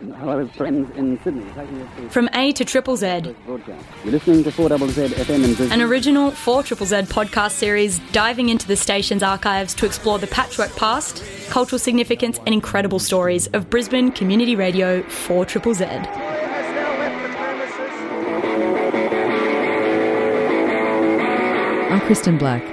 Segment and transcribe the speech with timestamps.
[0.00, 1.46] Hello, friends in Sydney.
[2.10, 3.06] From A to Triple Z.
[3.46, 3.60] You're
[4.06, 5.72] listening to 4ZZZ FM in Brisbane.
[5.72, 10.26] An original 4 Triple Z podcast series diving into the station's archives to explore the
[10.26, 15.84] patchwork past, cultural significance, and incredible stories of Brisbane Community Radio 4 Triple Z.
[21.84, 22.64] I'm Kristen Black,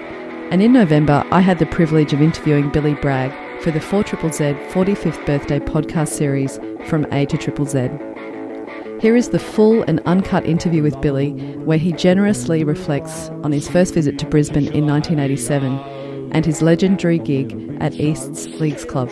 [0.51, 3.31] and in November I had the privilege of interviewing Billy Bragg
[3.61, 7.89] for the 4ZZZ 45th birthday podcast series From A to Triple Z.
[8.99, 13.67] Here is the full and uncut interview with Billy, where he generously reflects on his
[13.67, 19.09] first visit to Brisbane in 1987 and his legendary gig at East's Leagues Club.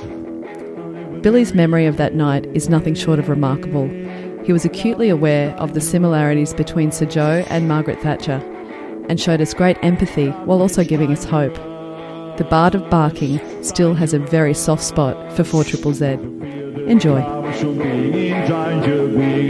[1.22, 3.88] Billy's memory of that night is nothing short of remarkable.
[4.44, 8.42] He was acutely aware of the similarities between Sir Joh and Margaret Thatcher
[9.10, 11.69] and showed us great empathy while also giving us hope.
[12.40, 16.06] The Bard of Barking still has a very soft spot for 4 Triple Z.
[16.06, 17.20] Enjoy.
[17.20, 19.50] being in danger, being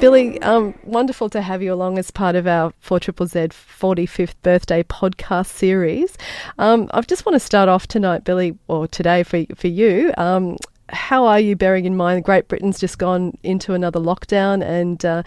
[0.00, 4.34] Billy, um, wonderful to have you along as part of our 4 Triple Z 45th
[4.42, 6.16] birthday podcast series.
[6.56, 10.12] Um, I just want to start off tonight, Billy, or today for, for you.
[10.16, 10.56] Um,
[10.88, 15.24] how are you bearing in mind Great Britain's just gone into another lockdown and uh,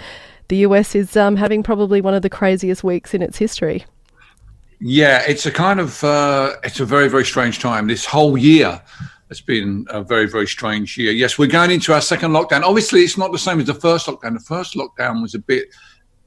[0.47, 3.85] the US is um, having probably one of the craziest weeks in its history?
[4.79, 7.87] Yeah, it's a kind of uh, it's a very very strange time.
[7.87, 8.81] This whole year
[9.31, 11.11] has been a very very strange year.
[11.11, 12.63] Yes, we're going into our second lockdown.
[12.63, 14.33] Obviously, it's not the same as the first lockdown.
[14.33, 15.69] The first lockdown was a bit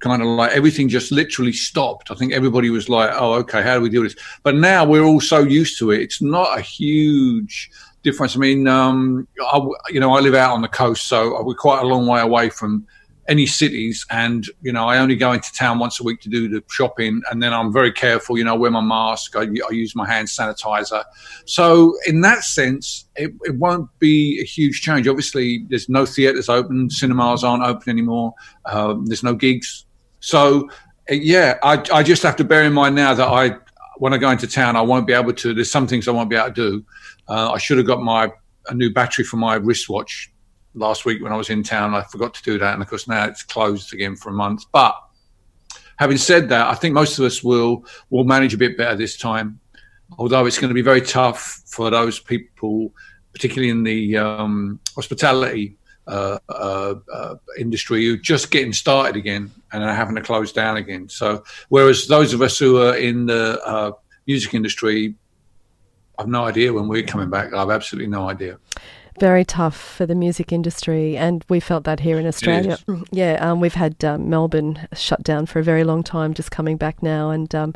[0.01, 2.11] kind of like everything just literally stopped.
[2.11, 5.05] I think everybody was like, "Oh, okay, how do we do this?" But now we're
[5.05, 6.01] all so used to it.
[6.01, 7.71] It's not a huge
[8.03, 8.37] difference.
[8.37, 11.83] I mean, um, I, you know, I live out on the coast, so we're quite
[11.83, 12.87] a long way away from
[13.29, 16.49] any cities and you know i only go into town once a week to do
[16.49, 19.73] the shopping and then i'm very careful you know I wear my mask i, I
[19.73, 21.05] use my hand sanitizer.
[21.47, 25.09] So in that sense it, it won't be a huge change.
[25.09, 28.35] Obviously there's no theaters open cinemas aren't open anymore
[28.67, 29.87] um, there's no gigs.
[30.21, 30.69] So
[31.11, 33.57] uh, yeah I, I just have to bear in mind now that i
[33.99, 36.29] when i go into town i won't be able to there's some things i won't
[36.29, 36.85] be able to do.
[37.29, 38.31] Uh, i should have got my
[38.69, 40.31] a new battery for my wristwatch
[40.75, 41.95] last week when I was in town.
[41.95, 44.65] I forgot to do that, and of course now it's closed again for a month.
[44.73, 44.97] But
[45.97, 49.17] having said that, I think most of us will will manage a bit better this
[49.17, 49.61] time.
[50.19, 52.93] Although it's going to be very tough for those people,
[53.33, 55.77] particularly in the um, hospitality
[56.07, 60.77] uh, uh, uh, industry, who just getting started again and are having to close down
[60.77, 61.09] again.
[61.09, 63.93] So, whereas those of us who are in the uh,
[64.27, 65.15] music industry,
[66.19, 67.53] I've no idea when we're coming back.
[67.53, 68.59] I've absolutely no idea
[69.21, 72.79] very tough for the music industry, and we felt that here in Australia.
[73.11, 76.77] Yeah, um, we've had um, Melbourne shut down for a very long time, just coming
[76.77, 77.75] back now, and um,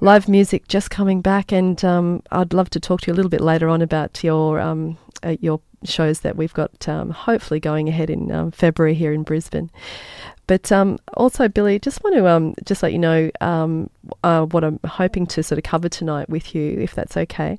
[0.00, 1.52] live music just coming back.
[1.52, 4.60] And um, I'd love to talk to you a little bit later on about your
[4.60, 9.22] um, uh, your shows that we've got um, hopefully going ahead in February here in
[9.22, 9.70] Brisbane.
[10.46, 13.88] But um, also, Billy, just want to um, just let you know um,
[14.24, 17.58] uh, what I'm hoping to sort of cover tonight with you, if that's okay.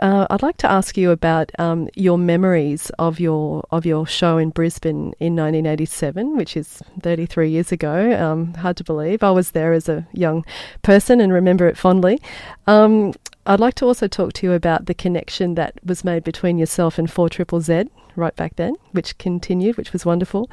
[0.00, 4.38] Uh, I'd like to ask you about um, your memories of your of your show
[4.38, 8.12] in Brisbane in 1987, which is 33 years ago.
[8.20, 9.22] Um, hard to believe.
[9.22, 10.44] I was there as a young
[10.82, 12.20] person and remember it fondly.
[12.66, 13.14] Um,
[13.46, 16.98] I'd like to also talk to you about the connection that was made between yourself
[16.98, 17.84] and 4 Triple Z
[18.16, 20.50] right back then, which continued, which was wonderful.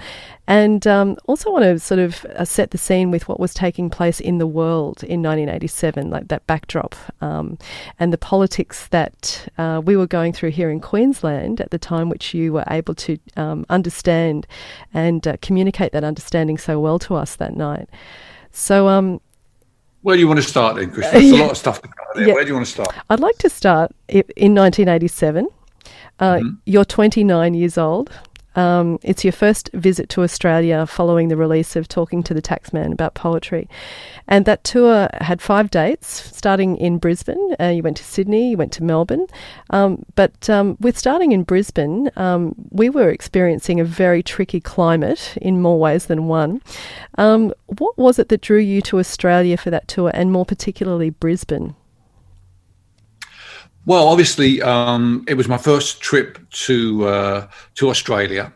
[0.47, 3.89] And um, also want to sort of uh, set the scene with what was taking
[3.89, 7.57] place in the world in 1987, like that backdrop, um,
[7.99, 12.09] and the politics that uh, we were going through here in Queensland at the time,
[12.09, 14.47] which you were able to um, understand
[14.93, 17.87] and uh, communicate that understanding so well to us that night.
[18.51, 19.21] So, um,
[20.01, 21.09] where do you want to start then, Chris?
[21.11, 22.27] There's a lot of stuff to cover there.
[22.29, 22.33] Yeah.
[22.33, 22.89] Where do you want to start?
[23.09, 25.47] I'd like to start in 1987.
[26.19, 26.49] Uh, mm-hmm.
[26.65, 28.11] You're 29 years old.
[28.55, 32.91] Um, it's your first visit to Australia following the release of Talking to the Taxman
[32.91, 33.69] about poetry.
[34.27, 37.55] And that tour had five dates, starting in Brisbane.
[37.59, 39.27] Uh, you went to Sydney, you went to Melbourne.
[39.69, 45.37] Um, but um, with starting in Brisbane, um, we were experiencing a very tricky climate
[45.41, 46.61] in more ways than one.
[47.17, 51.09] Um, what was it that drew you to Australia for that tour, and more particularly
[51.09, 51.75] Brisbane?
[53.85, 58.53] Well, obviously, um, it was my first trip to uh, to Australia.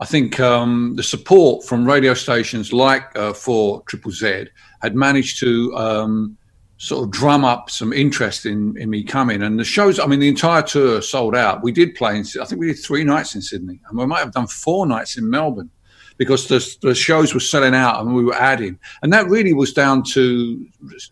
[0.00, 4.48] I think um, the support from radio stations like uh, 4 Triple Z
[4.82, 6.36] had managed to um,
[6.76, 9.42] sort of drum up some interest in, in me coming.
[9.42, 11.62] And the shows, I mean, the entire tour sold out.
[11.62, 14.18] We did play in, I think we did three nights in Sydney, and we might
[14.18, 15.70] have done four nights in Melbourne
[16.18, 18.78] because the, the shows were selling out and we were adding.
[19.02, 20.66] And that really was down to,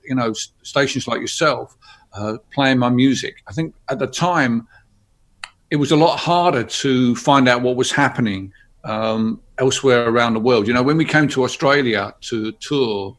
[0.05, 1.77] you know, stations like yourself
[2.15, 3.43] uh, playing my music.
[3.47, 4.67] I think at the time,
[5.71, 8.53] it was a lot harder to find out what was happening
[8.85, 10.69] um, elsewhere around the world.
[10.69, 13.17] You know, when we came to Australia to tour,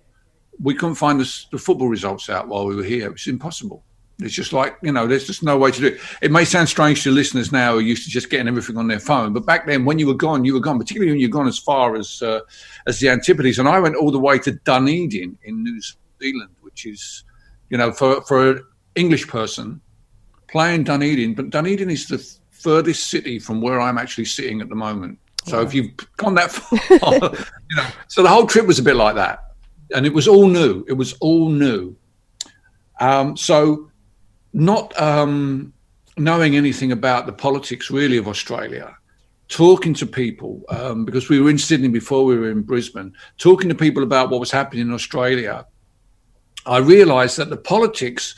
[0.62, 3.08] we couldn't find the, the, football results out while we were here.
[3.08, 3.84] It was impossible.
[4.20, 6.00] It's just like, you know, there's just no way to do it.
[6.22, 8.88] It may sound strange to listeners now who are used to just getting everything on
[8.88, 11.30] their phone, but back then, when you were gone, you were gone, particularly when you're
[11.30, 12.40] gone as far as, uh,
[12.88, 13.60] as the Antipodes.
[13.60, 15.82] And I went all the way to Dunedin in New
[16.22, 17.26] Zealand, which is,
[17.70, 18.62] you know, for, for
[18.96, 19.82] English person,
[20.48, 22.18] playing Dunedin, but Dunedin is the
[22.52, 25.20] furthest city from where I'm actually sitting at the moment.
[25.46, 27.14] So if you've gone that far,
[27.70, 29.40] you know, so the whole trip was a bit like that,
[29.94, 30.84] and it was all new.
[30.88, 31.96] It was all new.
[33.00, 33.92] Um, so,
[34.54, 35.74] not um,
[36.18, 38.96] knowing anything about the politics really of Australia,
[39.48, 43.70] talking to people um, because we were in Sydney before we were in Brisbane, talking
[43.70, 45.66] to people about what was happening in Australia,
[46.66, 48.36] I realised that the politics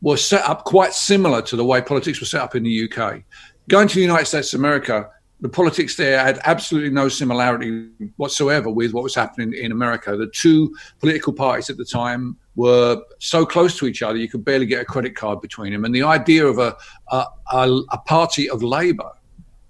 [0.00, 3.22] was set up quite similar to the way politics was set up in the UK.
[3.68, 5.10] Going to the United States of America
[5.40, 10.16] the politics there had absolutely no similarity whatsoever with what was happening in America.
[10.16, 14.44] The two political parties at the time were so close to each other you could
[14.44, 16.76] barely get a credit card between them, and the idea of a
[17.10, 19.10] a, a, party of Labour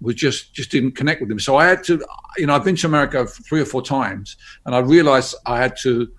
[0.01, 1.39] was just just didn't connect with them.
[1.39, 2.03] So I had to,
[2.37, 4.35] you know, I've been to America three or four times,
[4.65, 6.11] and I realised I had to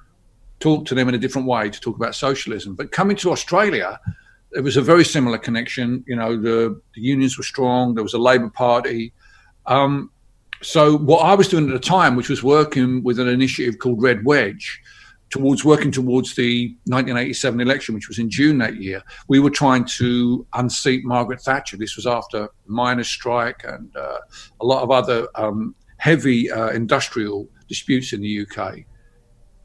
[0.63, 2.75] talk to them in a different way to talk about socialism.
[2.75, 4.01] But coming to Australia,
[4.53, 6.05] it was a very similar connection.
[6.07, 7.95] You know, the, the unions were strong.
[7.95, 9.13] There was a Labour Party.
[9.67, 10.11] Um,
[10.63, 14.01] so what I was doing at the time, which was working with an initiative called
[14.01, 14.81] Red Wedge,
[15.31, 19.85] towards working towards the 1987 election, which was in June that year, we were trying
[19.87, 21.79] to unseat Margaret Thatcher.
[21.79, 24.19] This was after miners' strike and uh,
[24.61, 28.85] a lot of other um, heavy uh, industrial disputes in the UK.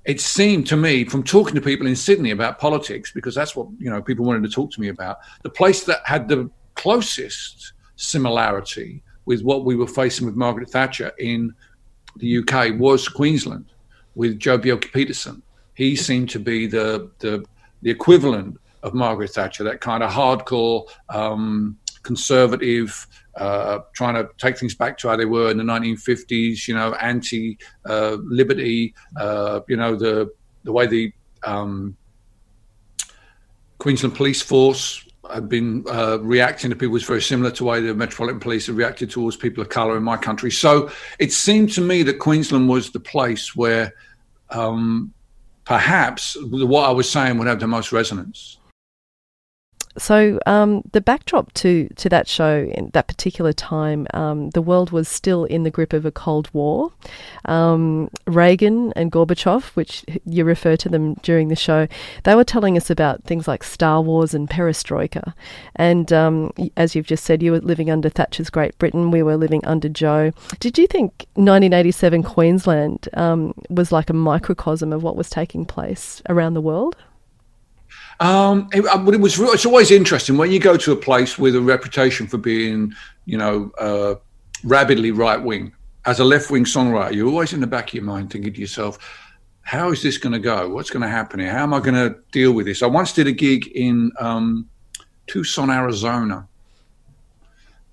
[0.08, 3.68] It seemed to me, from talking to people in Sydney about politics, because that's what
[3.78, 7.74] you know people wanted to talk to me about, the place that had the closest
[7.98, 11.54] similarity with what we were facing with Margaret Thatcher in
[12.16, 13.66] the UK was Queensland
[14.16, 15.42] with Joh Bjelke-Petersen.
[15.74, 17.46] He seemed to be the, the,
[17.82, 23.06] the equivalent of Margaret Thatcher, that kind of hardcore um, conservative,
[23.38, 26.68] uh, trying to take things back to how they were in the 1950s.
[26.68, 28.94] You know, anti-liberty.
[29.16, 30.32] Uh, uh, you know, the
[30.64, 31.14] the way the
[31.44, 31.96] um,
[33.78, 37.82] Queensland Police Force had been uh, reacting to people was very similar to the way
[37.82, 40.52] the Metropolitan Police had reacted towards people of colour in my country.
[40.52, 43.94] So it seemed to me that Queensland was the place where
[44.50, 45.14] um,
[45.66, 48.57] perhaps what I was saying would have the most resonance.
[49.98, 54.92] So um, the backdrop to to that show in that particular time, um, the world
[54.92, 56.92] was still in the grip of a Cold War.
[57.46, 61.88] Um, Reagan and Gorbachev, which you refer to them during the show,
[62.24, 65.34] they were telling us about things like Star Wars and Perestroika.
[65.76, 69.12] And um, as you've just said, you were living under Thatcher's Great Britain.
[69.12, 70.32] We were living under Joh.
[70.60, 76.22] Did you think 1987 Queensland um, was like a microcosm of what was taking place
[76.30, 76.96] around the world?
[78.20, 79.40] Um, it, uh, it was.
[79.40, 82.94] It's always interesting when you go to a place with a reputation for being,
[83.26, 84.16] you know, uh,
[84.64, 85.74] rabidly right wing.
[86.06, 88.60] As a left wing songwriter, you're always in the back of your mind thinking to
[88.60, 88.98] yourself,
[89.62, 90.70] "How is this going to go?
[90.70, 91.52] What's going to happen here?
[91.52, 94.68] How am I going to deal with this?" I once did a gig in um,
[95.28, 96.48] Tucson, Arizona,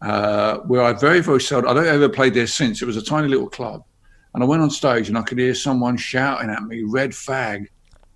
[0.00, 1.71] uh, where I very, very seldom.
[1.71, 2.81] I don't ever played there since.
[2.81, 3.85] It was a tiny little club,
[4.33, 7.66] and I went on stage and I could hear someone shouting at me, "Red fag."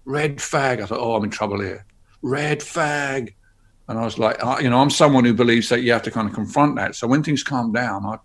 [0.07, 0.81] Red fag.
[0.81, 1.85] I thought, oh, I'm in trouble here
[2.23, 3.35] red fag.
[3.89, 6.29] And I was like, you know, I'm someone who believes that you have to kind
[6.29, 6.95] of confront that.
[6.95, 8.19] So when things calm down, I,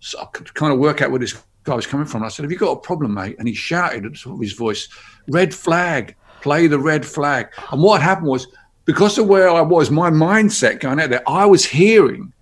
[0.00, 2.22] so I could kind of work out where this guy was coming from.
[2.22, 3.36] I said, Have you got a problem, mate?
[3.38, 4.88] And he shouted at the top of his voice,
[5.28, 7.48] Red flag, play the red flag.
[7.70, 8.46] And what happened was,
[8.84, 12.32] because of where I was, my mindset going out there, I was hearing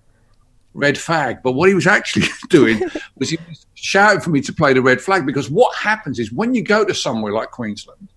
[0.74, 1.38] red flag.
[1.42, 2.82] But what he was actually doing
[3.16, 6.32] was he was shouting for me to play the red flag because what happens is
[6.32, 8.08] when you go to somewhere like Queensland,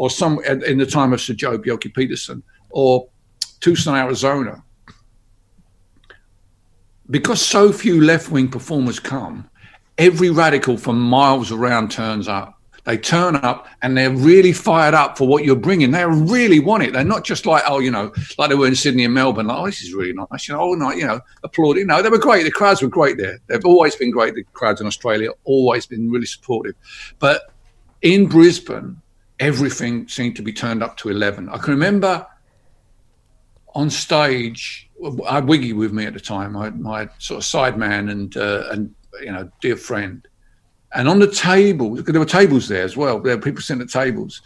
[0.00, 3.06] or some in the time of Sir Joh Bjelke-Petersen or
[3.60, 4.64] Tucson, Arizona.
[7.10, 9.50] Because so few left wing performers come,
[9.98, 12.58] every radical from miles around turns up.
[12.84, 15.90] They turn up and they're really fired up for what you're bringing.
[15.90, 16.94] They really want it.
[16.94, 19.48] They're not just like, oh, you know, like they were in Sydney and Melbourne.
[19.48, 20.48] Like, oh, this is really nice.
[20.48, 21.88] You know, all night, you know, applauding.
[21.88, 22.44] No, they were great.
[22.44, 23.38] The crowds were great there.
[23.48, 24.34] They've always been great.
[24.34, 26.74] The crowds in Australia always been really supportive.
[27.18, 27.52] But
[28.00, 29.02] in Brisbane,
[29.40, 31.48] everything seemed to be turned up to 11.
[31.48, 32.26] I can remember
[33.74, 34.88] on stage,
[35.26, 38.64] I had Wiggy with me at the time, my, my sort of sideman and, uh,
[38.70, 40.26] and, you know, dear friend.
[40.92, 43.20] And on the table, there were tables there as well.
[43.20, 44.42] There were people sitting at tables,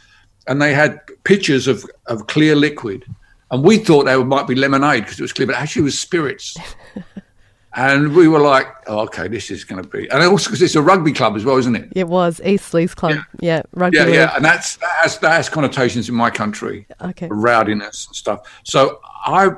[0.46, 3.04] and they had pitchers of, of clear liquid.
[3.50, 5.98] And we thought they might be lemonade because it was clear, but actually it was
[5.98, 6.56] spirits.
[7.76, 10.08] and we were like, oh, okay, this is going to be.
[10.10, 11.88] And also because it's a rugby club as well, isn't it?
[11.94, 13.18] It was East Leagues Club.
[13.40, 13.98] Yeah, rugby.
[13.98, 14.14] Yeah, league.
[14.14, 17.28] yeah, and that's that has, that has connotations in my country, Okay.
[17.28, 18.60] rowdiness and stuff.
[18.64, 19.50] So I,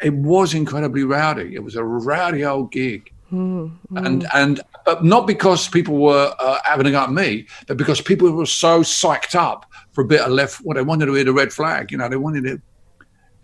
[0.00, 1.54] it was incredibly rowdy.
[1.54, 6.86] It was a rowdy old gig, and and but not because people were uh, having
[6.86, 10.30] a go at me, but because people were so psyched up for a bit of
[10.30, 10.58] left.
[10.58, 11.90] What they wanted to hear the red flag.
[11.90, 12.60] You know, they wanted it.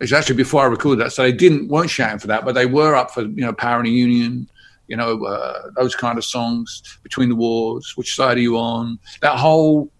[0.01, 2.65] It's actually before I recorded that, so they didn't weren't shouting for that, but they
[2.65, 4.49] were up for you know Power and Union,
[4.87, 8.97] you know uh, those kind of songs, Between the Wars, Which Side Are You On?
[9.21, 9.91] That whole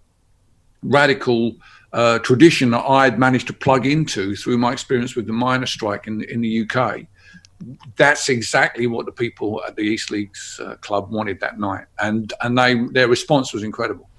[0.82, 1.54] radical
[1.94, 6.08] uh, tradition that I'd managed to plug into through my experience with the miners' strike
[6.08, 7.02] in in the UK.
[7.96, 12.34] That's exactly what the people at the East Leagues uh, Club wanted that night, and
[12.42, 14.10] and they their response was incredible.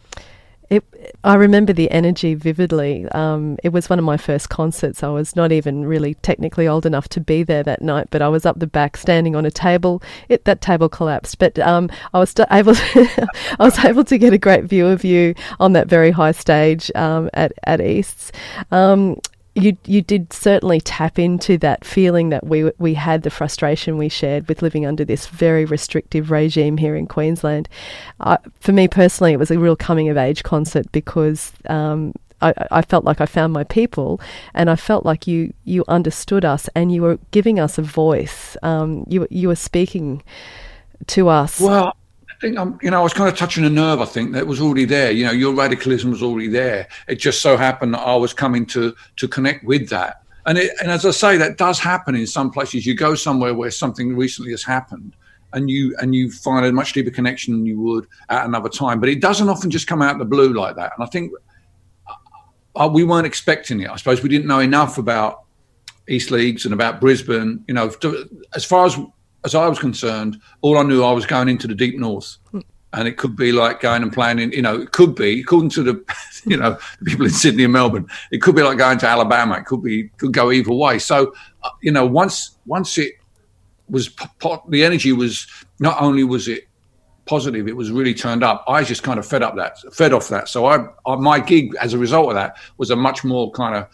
[0.73, 3.07] It, I remember the energy vividly.
[3.11, 5.03] Um, it was one of my first concerts.
[5.03, 8.29] I was not even really technically old enough to be there that night, but I
[8.29, 10.03] was up the back, standing on a table.
[10.31, 12.75] It, that table collapsed, but um, I was st- able.
[12.75, 13.29] To
[13.61, 16.91] I was able to get a great view of you on that very high stage
[16.95, 18.33] um, at at Easts.
[19.55, 24.09] You you did certainly tap into that feeling that we we had the frustration we
[24.09, 27.69] shared with living under this very restrictive regime here in Queensland.
[28.21, 31.53] Uh, for me personally, it was a real coming of age concert because.
[31.69, 34.21] Um, I, I felt like I found my people,
[34.53, 38.57] and I felt like you you understood us, and you were giving us a voice.
[38.65, 40.25] Um, you you were speaking
[41.07, 41.61] to us.
[41.61, 41.95] Well,
[42.43, 44.01] think I'm, you know, I was kind of touching a nerve.
[44.01, 45.13] I think that was already there.
[45.13, 46.89] You know, your radicalism was already there.
[47.07, 50.23] It just so happened that I was coming to to connect with that.
[50.45, 52.85] And it, and as I say, that does happen in some places.
[52.85, 55.15] You go somewhere where something recently has happened,
[55.53, 58.99] and you and you find a much deeper connection than you would at another time.
[58.99, 60.93] But it doesn't often just come out of the blue like that.
[60.97, 61.33] And I think
[62.75, 63.89] uh, we weren't expecting it.
[63.89, 65.45] I suppose we didn't know enough about
[66.09, 67.65] East Leagues and about Brisbane.
[67.69, 68.99] You know, to, as far as
[69.45, 72.39] as I was concerned, all I knew I was going into the deep north,
[72.93, 74.53] and it could be like going and playing in.
[74.53, 78.07] You know, it could be according to the, you know, people in Sydney and Melbourne.
[78.31, 79.57] It could be like going to Alabama.
[79.57, 80.99] It could be could go either way.
[80.99, 83.13] So, uh, you know, once once it
[83.89, 84.15] was
[84.69, 85.47] the energy was
[85.79, 86.69] not only was it
[87.27, 88.65] positive, it was really turned up.
[88.69, 90.49] I just kind of fed up that, fed off that.
[90.49, 93.77] So I, I my gig as a result of that was a much more kind
[93.77, 93.89] of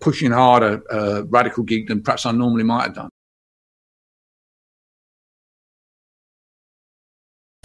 [0.00, 3.10] pushing harder, uh, radical gig than perhaps I normally might have done.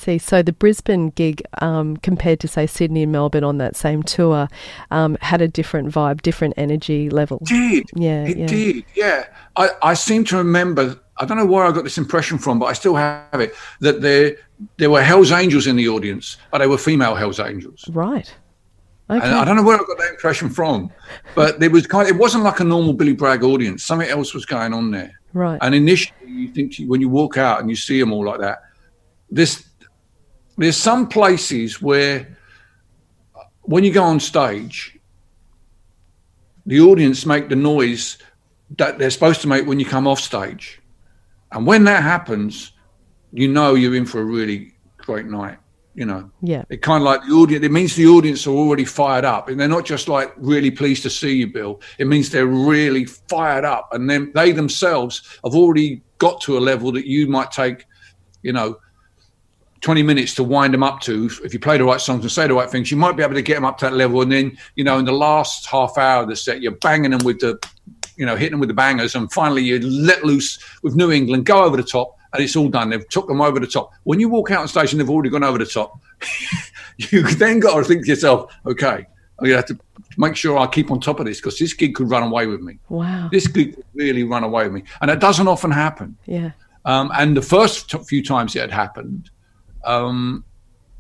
[0.03, 4.03] See, so the Brisbane gig, um, compared to say Sydney and Melbourne on that same
[4.03, 4.49] tour,
[4.91, 7.39] um, had a different vibe, different energy level.
[7.45, 7.85] did.
[7.95, 8.45] Yeah, it yeah.
[8.47, 8.85] did.
[8.95, 10.99] Yeah, I, I seem to remember.
[11.15, 14.01] I don't know where I got this impression from, but I still have it that
[14.01, 14.35] there
[14.75, 17.85] there were Hell's Angels in the audience, but they were female Hell's Angels.
[17.89, 18.33] Right.
[19.09, 19.25] Okay.
[19.25, 20.91] And I don't know where I got that impression from,
[21.33, 22.09] but it was kind.
[22.09, 23.85] Of, it wasn't like a normal Billy Bragg audience.
[23.85, 25.17] Something else was going on there.
[25.31, 25.59] right.
[25.61, 28.63] And initially, you think when you walk out and you see them all like that,
[29.31, 29.69] this
[30.57, 32.37] there's some places where
[33.61, 34.97] when you go on stage,
[36.65, 38.17] the audience make the noise
[38.77, 40.81] that they're supposed to make when you come off stage,
[41.51, 42.71] and when that happens,
[43.31, 45.57] you know you're in for a really great night.
[45.95, 46.63] You know, yeah.
[46.69, 47.63] it kind of like the audience.
[47.63, 51.03] It means the audience are already fired up, and they're not just like really pleased
[51.03, 51.81] to see you, Bill.
[51.99, 56.59] It means they're really fired up, and then they themselves have already got to a
[56.59, 57.85] level that you might take,
[58.41, 58.79] you know,
[59.83, 61.29] 20 minutes to wind them up to.
[61.43, 63.33] If you play the right songs and say the right things, you might be able
[63.33, 64.21] to get them up to that level.
[64.21, 67.23] And then, you know, in the last half hour of the set, you're banging them
[67.25, 67.59] with the,
[68.15, 71.45] you know, hitting them with the bangers, and finally you let loose with New England,
[71.45, 72.91] go over the top, and it's all done.
[72.91, 73.91] They've took them over the top.
[74.03, 75.99] When you walk out on stage and they've already gone over the top,
[76.97, 79.05] you then got to think to yourself, okay,
[79.39, 79.79] I'm gonna have to
[80.17, 82.61] make sure I keep on top of this because this gig could run away with
[82.61, 82.79] me.
[82.87, 83.27] Wow.
[83.31, 86.17] This gig could really run away with me, and it doesn't often happen.
[86.25, 86.51] Yeah.
[86.85, 89.29] Um, and the first t- few times it had happened,
[89.83, 90.43] um,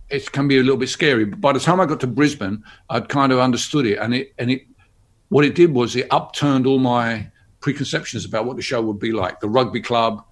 [0.09, 1.25] it can be a little bit scary.
[1.25, 4.33] But by the time I got to Brisbane, I'd kind of understood it, and it
[4.37, 4.63] and it
[5.29, 7.27] what it did was it upturned all my
[7.59, 9.39] preconceptions about what the show would be like.
[9.39, 10.23] The rugby club,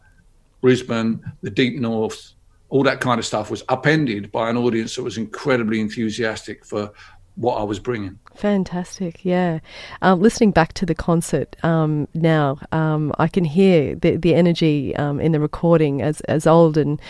[0.61, 2.33] Brisbane, the deep north,
[2.69, 6.91] all that kind of stuff was upended by an audience that was incredibly enthusiastic for
[7.35, 8.19] what I was bringing.
[8.35, 9.59] Fantastic, yeah.
[10.01, 14.95] Um, listening back to the concert um, now, um, I can hear the the energy
[14.95, 17.01] um, in the recording as as old and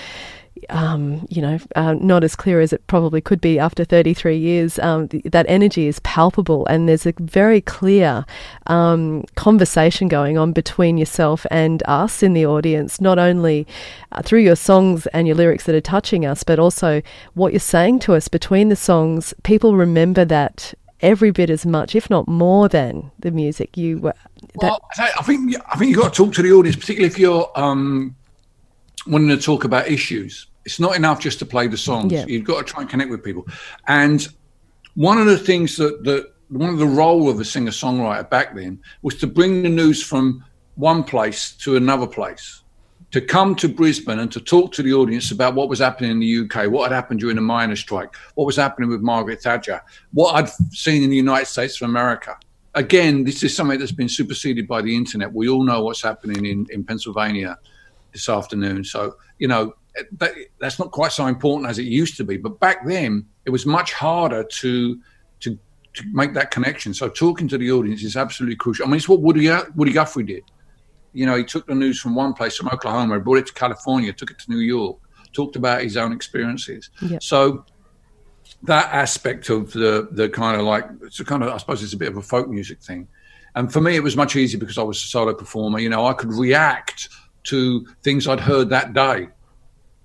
[0.69, 4.79] um, you know, uh, not as clear as it probably could be after 33 years,
[4.79, 8.25] um, th- that energy is palpable and there's a very clear
[8.67, 13.67] um, conversation going on between yourself and us in the audience, not only
[14.11, 17.01] uh, through your songs and your lyrics that are touching us, but also
[17.33, 19.33] what you're saying to us between the songs.
[19.43, 23.77] People remember that every bit as much, if not more than the music.
[23.77, 24.13] You were.
[24.55, 27.51] Well, I think I think you've got to talk to the audience, particularly if you're
[27.55, 28.15] um,
[29.07, 30.47] wanting to talk about issues.
[30.65, 32.11] It's not enough just to play the songs.
[32.11, 32.25] Yeah.
[32.27, 33.47] You've got to try and connect with people.
[33.87, 34.27] And
[34.95, 38.53] one of the things that, that one of the role of a singer songwriter back
[38.55, 40.43] then was to bring the news from
[40.75, 42.63] one place to another place,
[43.11, 46.19] to come to Brisbane and to talk to the audience about what was happening in
[46.19, 49.81] the UK, what had happened during the miners' strike, what was happening with Margaret Thatcher,
[50.11, 52.37] what I'd seen in the United States of America.
[52.73, 55.33] Again, this is something that's been superseded by the internet.
[55.33, 57.57] We all know what's happening in, in Pennsylvania
[58.13, 58.83] this afternoon.
[58.83, 59.73] So, you know,
[60.13, 62.37] that, that's not quite so important as it used to be.
[62.37, 64.99] But back then, it was much harder to
[65.41, 65.59] to
[65.93, 66.93] to make that connection.
[66.93, 68.85] So talking to the audience is absolutely crucial.
[68.85, 70.43] I mean, it's what Woody Woody Guthrie did.
[71.13, 74.13] You know, he took the news from one place, from Oklahoma, brought it to California,
[74.13, 74.97] took it to New York,
[75.33, 76.89] talked about his own experiences.
[77.01, 77.21] Yep.
[77.21, 77.65] So
[78.63, 81.93] that aspect of the the kind of like it's a kind of I suppose it's
[81.93, 83.07] a bit of a folk music thing.
[83.55, 85.79] And for me, it was much easier because I was a solo performer.
[85.79, 87.09] You know, I could react
[87.43, 89.27] to things I'd heard that day.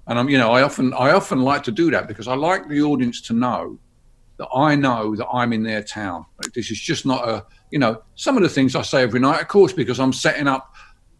[0.08, 2.68] And I'm, you know, I often, I often like to do that because I like
[2.68, 3.78] the audience to know
[4.38, 6.26] that I know that I'm in their town.
[6.42, 9.20] Like, this is just not a, you know, some of the things I say every
[9.20, 10.74] night, of course, because I'm setting up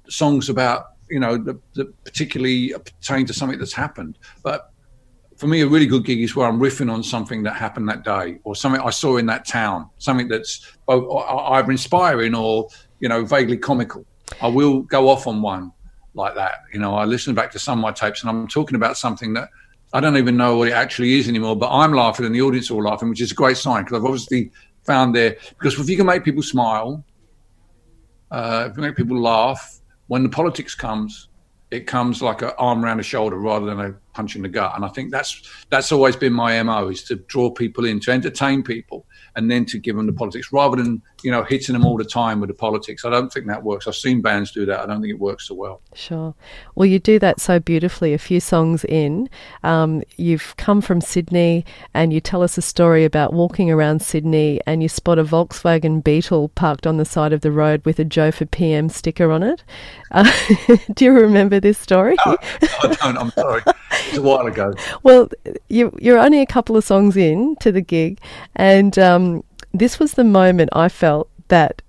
[0.08, 4.18] songs about, you know, that, particularly pertain to something that's happened.
[4.42, 4.70] But
[5.36, 8.04] for me, a really good gig is where I'm riffing on something that happened that
[8.04, 12.68] day or something I saw in that town, something that's both uh, either inspiring or,
[13.00, 14.04] you know, vaguely comical.
[14.40, 15.72] I will go off on one
[16.16, 16.62] like that.
[16.72, 19.34] You know, I listen back to some of my tapes and I'm talking about something
[19.34, 19.50] that
[19.92, 22.70] I don't even know what it actually is anymore, but I'm laughing and the audience
[22.70, 24.50] are all laughing, which is a great sign because I've obviously
[24.84, 27.04] found there, because if you can make people smile,
[28.30, 31.28] uh, if you make people laugh, when the politics comes,
[31.70, 34.72] it comes like an arm around a shoulder rather than a punch in the gut.
[34.74, 38.10] And I think that's that's always been my mo is to draw people in, to
[38.10, 41.84] entertain people, and then to give them the politics rather than you know hitting them
[41.84, 43.04] all the time with the politics.
[43.04, 43.86] I don't think that works.
[43.86, 44.80] I've seen bands do that.
[44.80, 45.82] I don't think it works so well.
[45.94, 46.34] Sure.
[46.74, 48.14] Well, you do that so beautifully.
[48.14, 49.28] A few songs in,
[49.62, 54.60] um, you've come from Sydney, and you tell us a story about walking around Sydney,
[54.66, 58.04] and you spot a Volkswagen Beetle parked on the side of the road with a
[58.04, 59.62] Joh for PM sticker on it.
[60.10, 60.30] Uh,
[60.94, 62.16] do you remember this story?
[62.24, 62.36] No,
[62.82, 63.18] I don't.
[63.18, 63.62] I'm sorry.
[64.14, 64.74] A while ago.
[65.02, 65.28] Well,
[65.68, 68.20] you, you're only a couple of songs in to the gig,
[68.54, 71.82] and um, this was the moment I felt that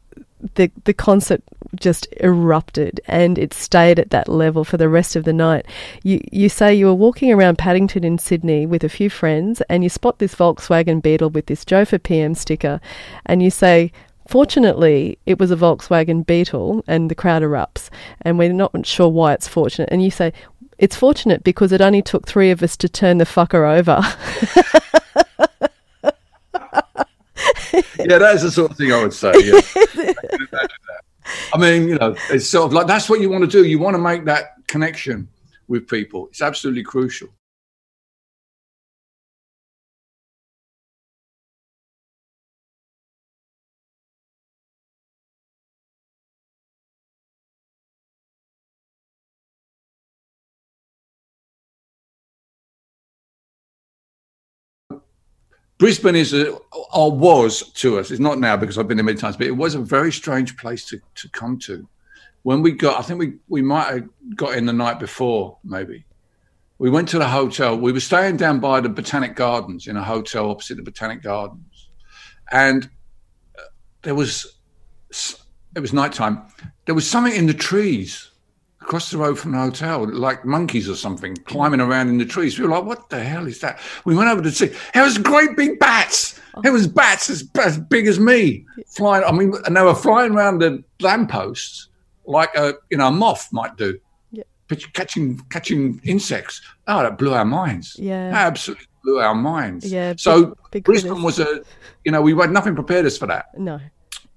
[0.55, 1.41] the the concert
[1.75, 5.65] just erupted and it stayed at that level for the rest of the night.
[6.03, 9.83] You you say you were walking around Paddington in Sydney with a few friends and
[9.83, 12.79] you spot this Volkswagen Beetle with this Joh for PM sticker
[13.25, 13.91] and you say
[14.27, 17.89] Fortunately, it was a Volkswagen Beetle and the crowd erupts
[18.21, 20.33] and we're not sure why it's fortunate and you say
[20.77, 24.01] it's fortunate because it only took 3 of us to turn the fucker over.
[27.99, 29.33] yeah, that is the sort of thing I would say.
[29.35, 30.13] Yeah.
[30.53, 30.67] I,
[31.53, 33.67] I mean, you know, it's sort of like that's what you want to do.
[33.67, 35.27] You want to make that connection
[35.67, 36.27] with people.
[36.27, 37.29] It's absolutely crucial.
[55.77, 56.53] Brisbane is a,
[56.93, 58.09] or was to us.
[58.09, 60.57] It's not now because I've been there many times, but it was a very strange
[60.57, 61.87] place to, to come to.
[62.43, 66.05] When we got, I think we, we might have got in the night before, maybe.
[66.79, 67.77] We went to the hotel.
[67.77, 71.89] We were staying down by the Botanic Gardens in a hotel opposite the Botanic Gardens,
[72.51, 72.89] and
[73.57, 73.63] uh,
[74.03, 74.45] there was
[75.09, 76.43] it was nighttime.
[76.85, 78.31] There was something in the trees
[78.87, 82.57] across the road from the hotel, like monkeys or something, climbing around in the trees.
[82.57, 83.79] We were like, what the hell is that?
[84.05, 84.67] We went over to see.
[84.95, 86.39] It was great big bats.
[86.63, 89.25] It was bats as, as big as me flying.
[89.25, 91.89] I mean, and they were flying around the lampposts
[92.25, 93.99] like a you know a moth might do,
[94.31, 94.43] Yeah.
[94.69, 96.61] but catching catching insects.
[96.87, 97.97] Oh, that blew our minds.
[97.99, 98.31] Yeah.
[98.33, 99.91] absolutely blew our minds.
[99.91, 101.61] Yeah, So big- big Brisbane was a,
[102.05, 103.47] you know, we had nothing prepared us for that.
[103.57, 103.79] no.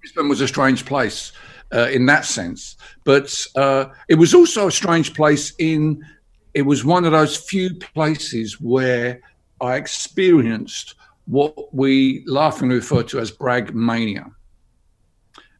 [0.00, 1.32] Brisbane was a strange place
[1.72, 6.04] uh, in that sense, but uh, it was also a strange place in
[6.52, 9.20] it was one of those few places where
[9.60, 14.26] I experienced what we laughingly refer to as Bragg mania,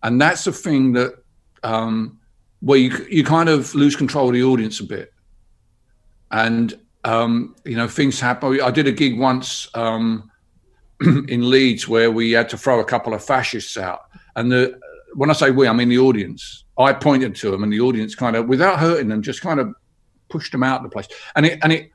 [0.02, 1.22] and that's a thing that
[1.62, 2.18] um,
[2.60, 5.12] where you you kind of lose control of the audience a bit,
[6.30, 8.60] and um, you know, things happen.
[8.60, 10.30] I did a gig once um,
[11.00, 14.02] in Leeds where we had to throw a couple of fascists out,
[14.36, 14.78] and the
[15.14, 16.64] when I say we, I mean the audience.
[16.78, 19.74] I pointed to them, and the audience kind of, without hurting them, just kind of
[20.28, 21.08] pushed them out of the place.
[21.36, 21.90] And it and it,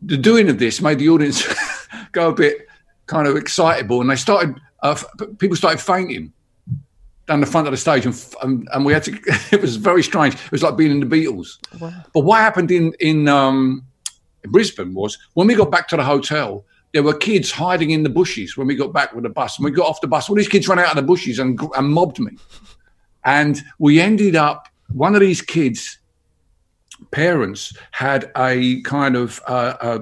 [0.00, 1.46] the doing of this made the audience
[2.12, 2.66] go a bit
[3.06, 4.60] kind of excitable, and they started.
[4.82, 4.98] Uh,
[5.38, 6.32] people started fainting
[7.28, 9.12] down the front of the stage, and, and, and we had to.
[9.52, 10.34] It was very strange.
[10.34, 11.58] It was like being in the Beatles.
[11.80, 11.92] Wow.
[12.12, 13.84] But what happened in in um,
[14.44, 18.08] Brisbane was when we got back to the hotel, there were kids hiding in the
[18.08, 19.58] bushes when we got back with the bus.
[19.58, 21.58] And we got off the bus, all these kids ran out of the bushes and,
[21.76, 22.32] and mobbed me.
[23.24, 25.98] And we ended up, one of these kids'
[27.10, 29.98] parents had a kind of uh,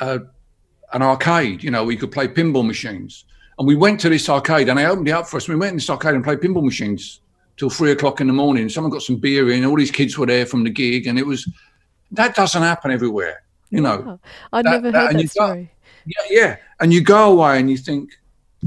[0.00, 3.24] an arcade, you know, we could play pinball machines.
[3.58, 5.48] And we went to this arcade and they opened it up for us.
[5.48, 7.20] We went in this arcade and played pinball machines
[7.56, 8.68] till three o'clock in the morning.
[8.68, 11.06] Someone got some beer in, all these kids were there from the gig.
[11.06, 11.50] And it was,
[12.12, 14.20] that doesn't happen everywhere, you know.
[14.52, 15.72] I'd that, never heard that, that story.
[16.08, 16.56] Yeah, yeah.
[16.80, 18.10] And you go away and you think,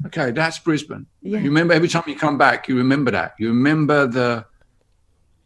[0.05, 1.07] okay, that's Brisbane.
[1.21, 1.39] Yeah.
[1.39, 3.33] You remember every time you come back, you remember that.
[3.39, 4.45] You remember the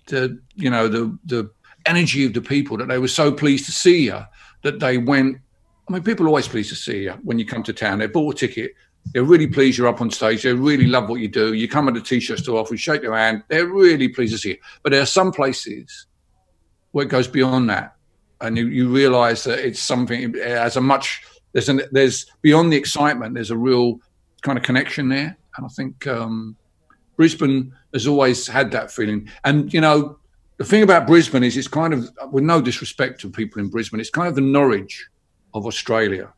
[0.08, 1.50] the you know the the
[1.86, 4.20] energy of the people that they were so pleased to see you
[4.64, 5.38] that they went.
[5.88, 8.00] I mean, people are always pleased to see you when you come to town.
[8.00, 8.74] They bought a ticket.
[9.14, 10.42] They're really pleased you're up on stage.
[10.42, 11.54] They really love what you do.
[11.54, 12.72] You come with a t-shirt store off.
[12.72, 13.44] We shake their hand.
[13.50, 14.58] They're really pleased to see you.
[14.82, 16.08] But there are some places
[16.92, 17.96] where it goes beyond that,
[18.42, 21.22] and you, you realise that it's something it has a much
[21.56, 23.34] there's an there's beyond the excitement.
[23.34, 24.02] There's a real
[24.42, 26.58] kind of connection there, and I think um,
[27.16, 29.30] Brisbane has always had that feeling.
[29.46, 30.20] And you know,
[30.58, 34.02] the thing about Brisbane is it's kind of, with no disrespect to people in Brisbane,
[34.02, 35.08] it's kind of the Norwich
[35.54, 36.34] of Australia.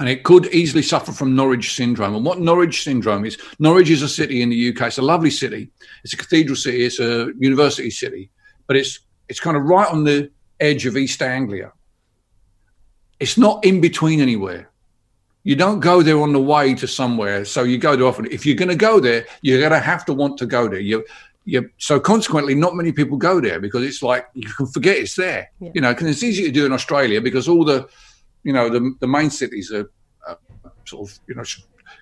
[0.00, 2.16] And it could easily suffer from Norwich syndrome.
[2.16, 4.88] And what Norwich syndrome is, Norwich is a city in the UK.
[4.88, 5.70] It's a lovely city.
[6.02, 6.84] It's a cathedral city.
[6.84, 8.28] It's a university city,
[8.66, 11.72] but it's it's kind of right on the edge of East Anglia.
[13.20, 14.70] It's not in between anywhere.
[15.44, 17.44] You don't go there on the way to somewhere.
[17.44, 18.26] So you go to often.
[18.26, 20.80] If you're going to go there, you're going to have to want to go there.
[20.80, 21.04] You,
[21.44, 21.70] you.
[21.78, 25.50] So consequently, not many people go there because it's like you can forget it's there.
[25.60, 25.70] Yeah.
[25.74, 27.88] You know, because it's easy to do in Australia because all the,
[28.42, 29.90] you know, the the main cities are,
[30.26, 30.38] are
[30.84, 31.44] sort of you know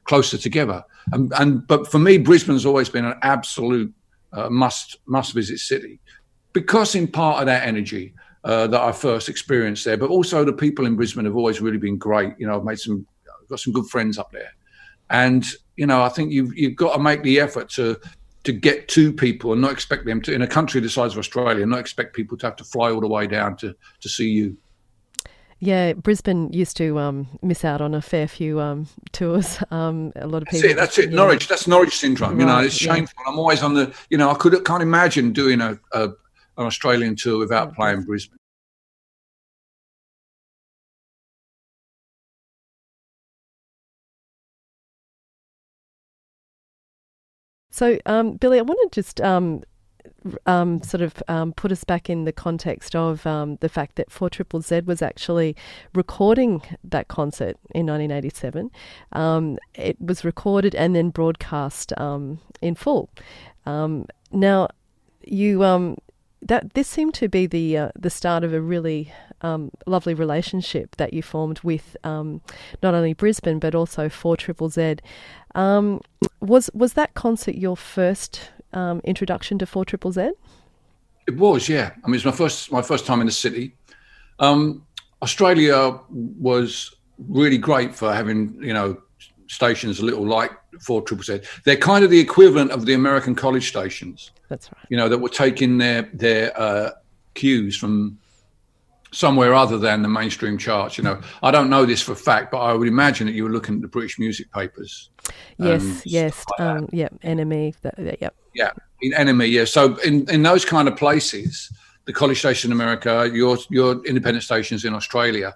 [0.04, 0.82] closer together.
[1.12, 3.92] And, and but for me, Brisbane's always been an absolute
[4.32, 6.00] uh, must must visit city
[6.52, 9.96] because in part of that energy uh, that I first experienced there.
[9.96, 12.34] But also the people in Brisbane have always really been great.
[12.38, 13.06] You know, I've made some,
[13.48, 14.52] got some good friends up there,
[15.10, 15.44] and
[15.76, 18.00] you know, I think you've you've got to make the effort to
[18.44, 21.18] to get to people and not expect them to in a country the size of
[21.18, 24.30] Australia, not expect people to have to fly all the way down to to see
[24.30, 24.56] you.
[25.60, 29.58] Yeah, Brisbane used to um, miss out on a fair few um, tours.
[29.70, 30.68] Um, a lot of people.
[30.68, 30.76] That's it.
[30.76, 31.12] That's it.
[31.12, 31.46] Norwich.
[31.46, 32.32] That's Norwich syndrome.
[32.32, 33.22] Right, you know, it's shameful.
[33.24, 33.32] Yeah.
[33.32, 33.92] I'm always on the.
[34.08, 36.08] You know, I could can't imagine doing a, a
[36.58, 38.36] an Australian tour without playing Brisbane.
[47.70, 49.62] So, um, Billy, I want to just um,
[50.46, 54.10] um, sort of um, put us back in the context of um, the fact that
[54.10, 55.54] 4 Triple Z was actually
[55.94, 58.72] recording that concert in 1987.
[59.12, 63.10] Um, it was recorded and then broadcast um, in full.
[63.64, 64.68] Um, now,
[65.22, 65.62] you
[66.42, 70.96] that this seemed to be the uh, the start of a really um, lovely relationship
[70.96, 72.40] that you formed with um,
[72.82, 74.96] not only Brisbane but also Four Triple Z.
[75.54, 76.00] Um,
[76.40, 80.30] was was that concert your first um, introduction to Four Triple Z?
[81.26, 81.92] It was, yeah.
[82.04, 83.74] I mean, it's my first my first time in the city.
[84.38, 84.86] Um,
[85.22, 86.94] Australia was
[87.28, 88.96] really great for having you know
[89.48, 91.40] stations a little like Four Triple Z.
[91.64, 94.30] They're kind of the equivalent of the American college stations.
[94.48, 94.86] That's right.
[94.88, 96.90] You know that were taking their their uh,
[97.34, 98.18] cues from
[99.10, 100.98] somewhere other than the mainstream charts.
[100.98, 103.50] You know, I don't know this for fact, but I would imagine that you were
[103.50, 105.10] looking at the British music papers.
[105.58, 109.64] Yes, yes, like um, yeah, NME, that, yeah, yeah, in NME, yeah.
[109.64, 111.72] So in in those kind of places,
[112.04, 115.54] the college station in America, your your independent stations in Australia,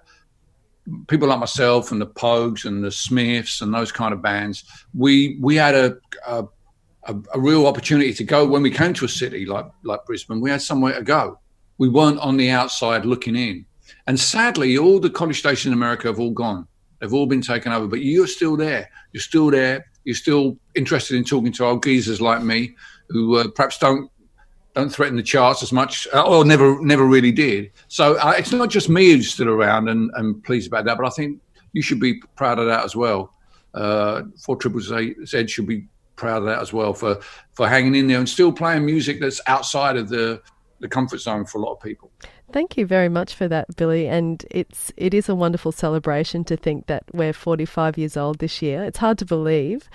[1.07, 5.37] people like myself and the Pogues and the Smiths and those kind of bands, we
[5.41, 6.45] we had a, a
[7.05, 10.41] a, real opportunity to go when we came to a city like like Brisbane.
[10.41, 11.39] We had somewhere to go.
[11.77, 13.65] We weren't on the outside looking in.
[14.07, 16.67] And sadly, all the college stations in America have all gone.
[16.99, 17.87] They've all been taken over.
[17.87, 18.89] But you're still there.
[19.11, 19.85] You're still there.
[20.03, 22.75] You're still interested in talking to old geezers like me,
[23.09, 24.09] who uh, perhaps don't
[24.75, 27.71] don't threaten the charts as much, uh, or never never really did.
[27.87, 31.05] So uh, it's not just me who's still around and, and pleased about that, but
[31.05, 31.39] I think
[31.73, 33.33] you should be proud of that as well.
[33.73, 37.19] Uh, Four Triple Z should be proud of that as well for
[37.53, 40.41] for hanging in there and still playing music that's outside of the
[40.79, 42.11] the comfort zone for a lot of people.
[42.51, 44.07] Thank you very much for that, Billy.
[44.07, 48.61] And it's it is a wonderful celebration to think that we're 45 years old this
[48.61, 48.83] year.
[48.83, 49.89] It's hard to believe,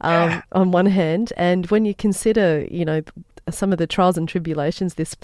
[0.00, 0.42] um, Yeah.
[0.52, 3.02] on one hand, and when you consider, you know,
[3.50, 5.16] some of the trials and tribulations this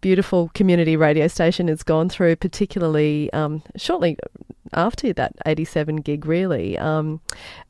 [0.00, 4.16] beautiful community radio station has gone through, particularly um, shortly
[4.72, 6.78] after that 87 gig, really.
[6.78, 7.20] Um,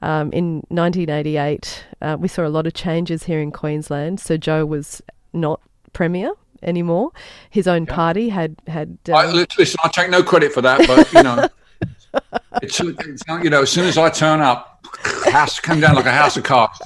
[0.03, 4.21] um, in 1988, uh, we saw a lot of changes here in Queensland.
[4.21, 5.61] So Joh was not
[5.93, 7.13] premier anymore.
[7.51, 8.99] His own party had had.
[9.13, 11.49] I, um, listen, I take no credit for that, but you know,
[12.63, 14.76] it's, it's you know, as soon as I turn up,
[15.31, 16.81] house came down like a house of cards.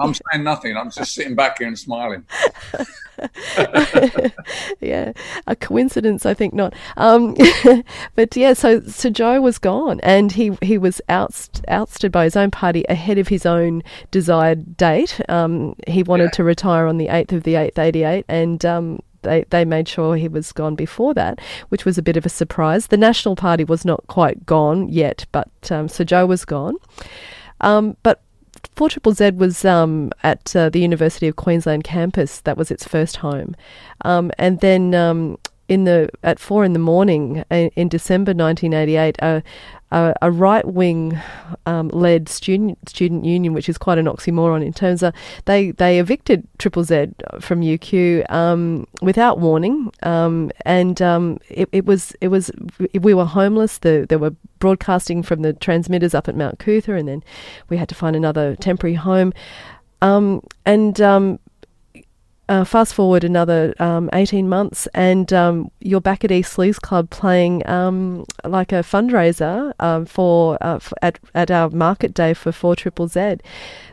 [0.00, 0.76] I'm saying nothing.
[0.76, 2.24] I'm just sitting back here and smiling.
[4.80, 5.12] yeah,
[5.46, 6.74] a coincidence, I think not.
[6.96, 7.36] Um,
[8.14, 12.36] but yeah, so so Joh was gone, and he he was oust, ousted by his
[12.36, 15.20] own party ahead of his own desired date.
[15.28, 16.30] Um, he wanted Yeah.
[16.30, 18.64] to retire on the eighth of the eighth, eighty eight, and.
[18.64, 22.26] Um, they, they made sure he was gone before that, which was a bit of
[22.26, 22.88] a surprise.
[22.88, 26.74] The National Party was not quite gone yet, but um, so Joh was gone.
[27.62, 28.22] Um, but
[28.76, 32.40] 4 Triple Z was um, at uh, the University of Queensland campus.
[32.40, 33.56] That was its first home.
[34.04, 39.16] Um, and then um, in the at four in the morning uh, in December 1988,
[39.22, 39.42] a,
[39.92, 41.20] a, right wing
[41.66, 45.98] um, led student student union, which is quite an oxymoron in terms of they they
[45.98, 47.08] evicted Triple Z
[47.40, 52.50] from UQ um, without warning, um, and um, it, it was it was
[53.00, 53.78] we were homeless.
[53.78, 57.22] The, there were broadcasting from the transmitters up at Mount Coot-tha, and then
[57.68, 59.32] we had to find another temporary home.
[60.00, 61.38] Um, and um,
[62.52, 67.08] uh, fast forward another um, 18 months, and um, you're back at East Leagues Club
[67.08, 72.52] playing um, like a fundraiser um, for, uh, f at, at our market day for
[72.52, 73.36] 4 Triple Z.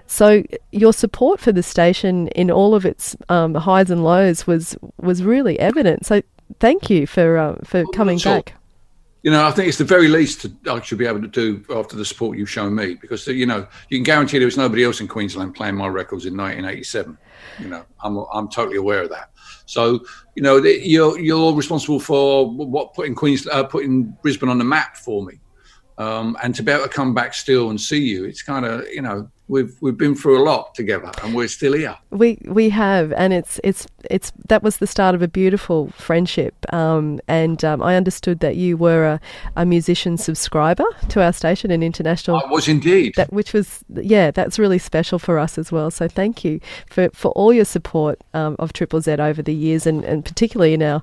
[0.07, 0.43] So
[0.73, 5.23] your support for the station in all of its um, highs and lows was was
[5.23, 6.05] really evident.
[6.05, 6.21] So
[6.59, 8.37] thank you for uh, for coming not at all.
[8.41, 8.58] back.
[9.21, 11.97] You know, I think it's the very least I should be able to do after
[11.97, 15.01] the support you've shown me, because you know you can guarantee there was nobody else
[15.01, 17.17] in Queensland playing my records in 1987.
[17.59, 19.31] You know, I'm I'm totally aware of that.
[19.65, 20.05] So
[20.35, 24.95] you know, you're you're responsible for what putting Queens uh, putting Brisbane on the map
[24.95, 25.41] for me,
[25.97, 28.87] um, and to be able to come back still and see you, it's kind of
[28.87, 31.97] you know we've we've been through a lot together, and we're still here.
[32.11, 36.53] We we have, and it's it's it's that was the start of a beautiful friendship.
[36.71, 39.19] Um, and um, I understood that you were a,
[39.57, 42.37] a musician subscriber to our station, an international.
[42.37, 43.15] I was indeed.
[43.15, 45.91] that which was yeah, that's really special for us as well.
[45.91, 49.85] So thank you for for all your support um, of Triple Z over the years,
[49.85, 51.01] and, and particularly in our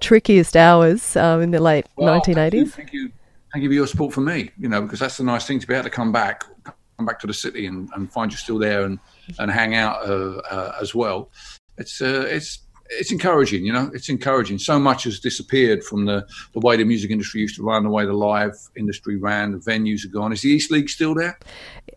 [0.00, 3.12] trickiest hours um, in the late Well, nineteen Thank you, thank you,
[3.52, 4.50] thank you for your support for me.
[4.58, 6.44] You know, because that's the nice thing to be able to come back,
[6.96, 8.98] come back to the city, and, and find you still there and
[9.38, 11.30] and hang out uh, uh, as well.
[11.78, 13.64] It's uh, it's it's encouraging.
[13.64, 14.58] You know, it's encouraging.
[14.58, 17.90] So much has disappeared from the the way the music industry used to run, the
[17.90, 19.52] way the live industry ran.
[19.52, 20.32] The venues are gone.
[20.32, 21.38] Is the East League still there?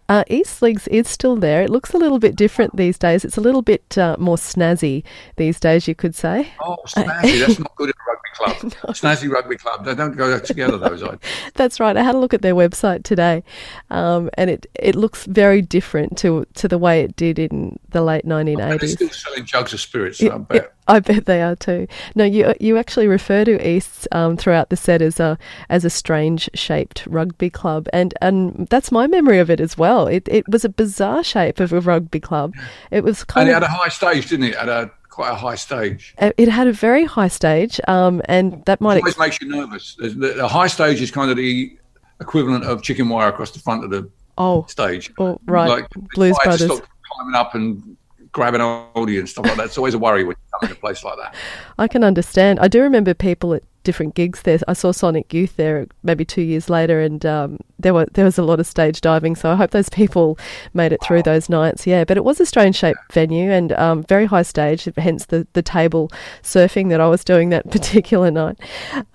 [0.08, 1.62] Uh, East Leagues is still there.
[1.62, 3.23] It looks a little bit different these days.
[3.23, 5.04] It's a little bit uh, more snazzy
[5.38, 6.52] these days, you could say.
[6.60, 7.39] Oh, snazzy.
[7.45, 8.95] That's not good at a rugby club.
[8.95, 9.86] Snazzy rugby club.
[9.86, 10.78] They don't go together.
[10.78, 11.19] Those ideas.
[11.54, 11.95] That's right.
[11.95, 13.43] I had a look at their website today,
[13.91, 18.02] um, and it, it looks very different to to the way it did in the
[18.02, 18.89] late And they're 1980s.
[18.89, 20.19] still selling jugs of spirits.
[20.21, 20.73] Yeah, I bet.
[20.95, 21.88] I bet they are too.
[22.15, 25.38] No, you you actually refer to Easts um, throughout the set as a
[25.69, 30.08] as a strange shaped rugby club, and and that's my memory of it as well.
[30.08, 32.54] It it was a bizarre shape of a rugby club.
[32.91, 34.56] It was And kind it of had a high stage, didn't it?
[34.56, 36.15] At a quite a high stage.
[36.19, 39.41] uh, it had a very high stage, um, and that might It ex- always makes
[39.41, 39.95] you nervous.
[39.99, 41.78] The, the, high stage is kind of the
[42.21, 45.12] equivalent of chicken wire across the front of the oh stage.
[45.19, 46.88] oh right Like, Blues I had to Brothers.
[47.12, 47.97] climbing up and
[48.31, 49.65] grabbing oldie and stuff like that.
[49.67, 51.35] It's always a worry when you come in a place like that.
[51.77, 52.59] I can understand.
[52.59, 54.59] I do remember people at different gigs there.
[54.67, 58.37] I saw Sonic Youth there maybe two years later, and um, there were there was
[58.37, 59.35] a lot of stage diving.
[59.35, 60.37] So I hope those people
[60.73, 61.87] made it through those nights.
[61.87, 64.87] Yeah, but it was a strange shaped venue and um, very high stage.
[64.97, 66.11] Hence the the table
[66.43, 68.59] surfing that I was doing that particular night.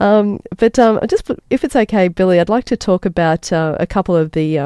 [0.01, 3.87] Um, but um, just if it's okay, Billy, I'd like to talk about uh, a
[3.87, 4.59] couple of the.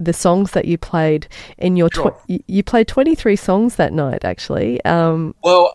[0.00, 2.16] The songs that you played in your Sure.
[2.26, 5.74] you, you played 23 songs that night actually um, Well,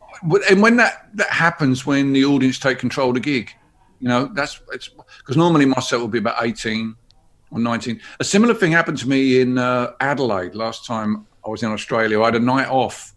[0.50, 3.52] and when that, that happens, when the audience take control of the gig,
[4.00, 6.96] you know, that's it's because normally my set will be about 18
[7.52, 8.00] or 19.
[8.20, 12.22] A similar thing happened to me in uh, Adelaide last time I was in Australia.
[12.22, 13.14] I had a night off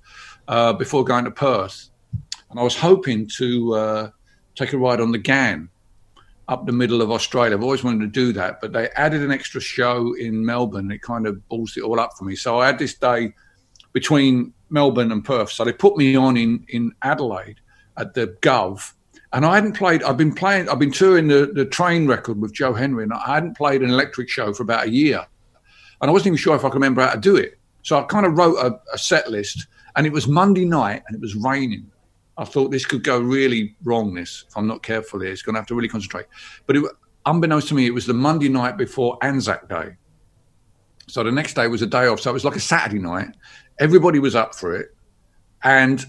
[0.47, 1.89] uh, before going to Perth,
[2.51, 4.11] and I was hoping to uh,
[4.55, 5.69] take a ride on the Ghan
[6.49, 7.55] up the middle of Australia.
[7.55, 10.87] I've always wanted to do that, but they added an extra show in Melbourne.
[10.87, 12.37] And It kind of balls it all up for me.
[12.37, 13.35] So I had this day
[13.93, 15.51] between Melbourne and Perth.
[15.51, 17.61] So they put me on in, in Adelaide.
[17.99, 18.93] at the Gov,
[19.33, 20.03] and I hadn't played.
[20.03, 20.69] I've been playing.
[20.69, 23.91] I've been touring the the train record with Joe Henry, and I hadn't played an
[23.91, 25.27] electric show for about a year,
[26.01, 27.59] and I wasn't even sure if I could remember how to do it.
[27.83, 31.15] So I kind of wrote a, a set list, and it was Monday night, and
[31.15, 31.91] it was raining.
[32.39, 34.15] I thought this could go really wrong.
[34.15, 36.27] This, if I'm not careful here, it's going to have to really concentrate.
[36.67, 36.85] But it,
[37.27, 39.97] unbeknownst to me, it was the Monday night before Anzac Day.
[41.09, 42.21] So the next day was a day off.
[42.21, 43.29] So it was like a Saturday night.
[43.81, 44.95] Everybody was up for it.
[45.65, 46.07] And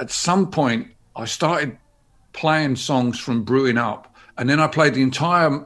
[0.00, 1.78] at some point, I started
[2.32, 4.16] playing songs from Brewing Up.
[4.36, 5.64] And then I played the entire,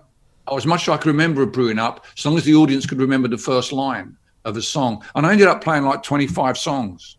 [0.54, 3.00] as much as I could remember of Brewing Up, as long as the audience could
[3.00, 5.02] remember the first line of a song.
[5.14, 7.16] And I ended up playing like 25 songs.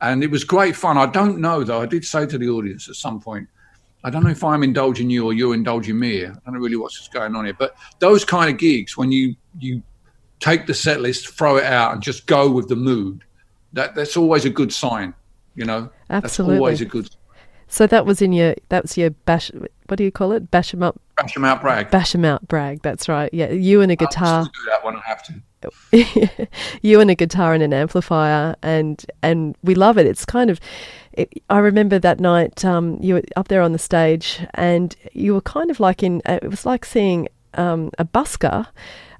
[0.00, 0.98] And it was great fun.
[0.98, 1.80] I don't know, though.
[1.80, 3.48] I did say to the audience at some point,
[4.04, 6.24] I don't know if I'm indulging you or you're indulging me.
[6.24, 7.54] I don't know really what's going on here.
[7.58, 9.82] But those kind of gigs, when you you
[10.38, 13.24] take the set list, throw it out, and just go with the mood,
[13.72, 15.14] that that's always a good sign.
[15.54, 16.56] You know, Absolutely.
[16.56, 17.08] that's always a good.
[17.68, 19.50] So that was in your that's your bash.
[19.86, 20.50] What do you call it?
[20.50, 21.00] Bash 'em up.
[21.16, 21.90] Bash 'em out, Bragg.
[21.90, 22.82] Bash 'em out, Bragg.
[22.82, 23.32] That's right.
[23.32, 24.44] Yeah, you and a guitar.
[24.44, 25.34] Do that when I have to.
[26.82, 30.06] you and a guitar and an amplifier, and and we love it.
[30.06, 30.60] It's kind of.
[31.12, 35.34] It, I remember that night um, you were up there on the stage, and you
[35.34, 36.22] were kind of like in.
[36.26, 38.66] It was like seeing um, a busker,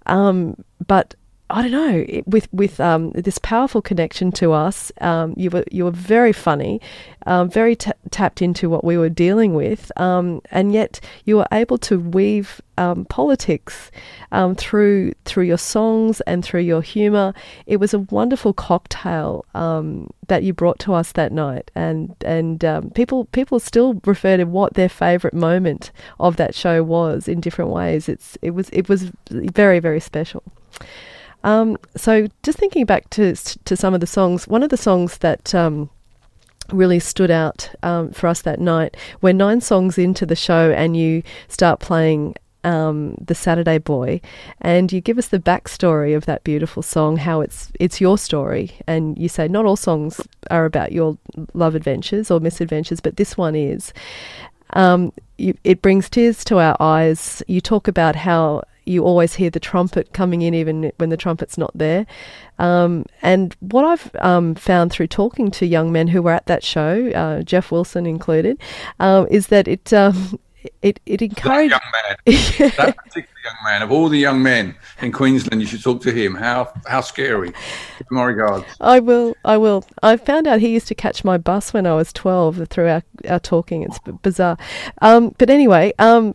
[0.06, 1.14] um, but
[1.48, 4.90] I don't know, it- with with um, this powerful connection to us.
[5.00, 6.80] Um, you were you were very funny,
[7.24, 11.46] um, very ta tapped into what we were dealing with, um, and yet you were
[11.52, 13.92] able to weave um, politics
[14.32, 17.32] um, through through your songs and through your humour.
[17.66, 22.58] It was a wonderful cocktail that you brought to us that night, and and
[22.96, 27.70] people people still refer to what their favourite moment of that show was in different
[27.70, 28.08] ways.
[28.08, 30.42] It's it was it was very very special.
[31.46, 35.18] Um, so just thinking back to to some of the songs, one of the songs
[35.18, 35.88] that um,
[36.72, 40.96] really stood out um, for us that night, we're nine songs into the show, and
[40.96, 42.34] you start playing.
[42.64, 44.20] Um, the Saturday Boy,
[44.60, 48.72] and you give us the backstory of that beautiful song, how it's it's your story,
[48.88, 51.16] and you say not all songs are about your
[51.54, 53.92] love adventures or misadventures, but this one is.
[54.70, 57.40] Um, you, it brings tears to our eyes.
[57.46, 61.58] You talk about how you always hear the trumpet coming in, even when the trumpet's
[61.58, 62.06] not there.
[62.58, 66.64] Um, and what I've um, found through talking to young men who were at that
[66.64, 68.58] show, uh, Jeff Wilson included,
[69.00, 70.38] um, is that it um,
[70.82, 75.12] it it That young man, that particular young man, of all the young men in
[75.12, 76.34] Queensland, you should talk to him.
[76.34, 77.52] How how scary.
[78.10, 78.64] My regards.
[78.80, 79.36] I will.
[79.44, 79.84] I will.
[80.02, 83.02] I found out he used to catch my bus when I was twelve through our,
[83.28, 83.82] our talking.
[83.82, 84.56] It's b- bizarre.
[85.02, 86.34] Um, but anyway, um,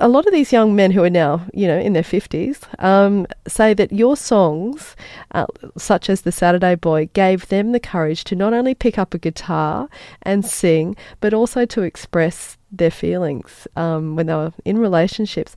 [0.00, 3.26] a lot of these young men who are now, you know, in their fifties, um,
[3.46, 4.96] say that your songs,
[5.32, 5.46] uh,
[5.76, 9.18] such as the Saturday Boy, gave them the courage to not only pick up a
[9.18, 9.88] guitar
[10.22, 15.54] and sing, but also to express their feelings um, when they were in relationships.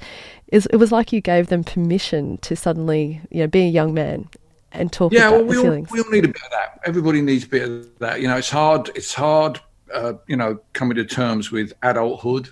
[0.49, 3.93] Is it was like you gave them permission to suddenly, you know, be a young
[3.93, 4.29] man
[4.71, 5.91] and talk yeah, about well, we all, feelings.
[5.91, 6.79] we all need a bit of that.
[6.85, 8.21] Everybody needs a bit of that.
[8.21, 8.89] You know, it's hard.
[8.95, 9.59] It's hard.
[9.93, 12.49] Uh, you know, coming to terms with adulthood.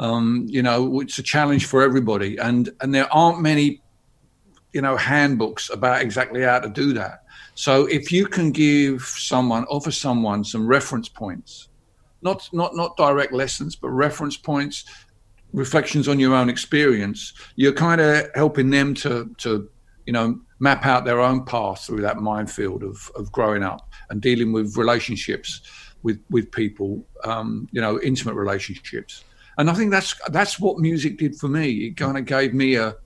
[0.00, 3.82] Um, you know, it's a challenge for everybody, and and there aren't many,
[4.72, 7.24] you know, handbooks about exactly how to do that.
[7.54, 11.68] So if you can give someone, offer someone some reference points,
[12.22, 14.86] not not not direct lessons, but reference points,
[15.52, 19.68] reflections on your own experience, you're kind of helping them to to
[20.06, 24.22] you know map out their own path through that minefield of of growing up and
[24.22, 25.60] dealing with relationships
[26.02, 29.24] with with people, um, you know, intimate relationships.
[29.60, 31.70] And I think that's that's what music did for me.
[31.88, 32.96] It kind of gave me a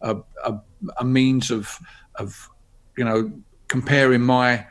[0.00, 0.58] a, a,
[0.98, 1.78] a means of
[2.16, 2.50] of
[2.98, 3.30] you know
[3.68, 4.66] comparing my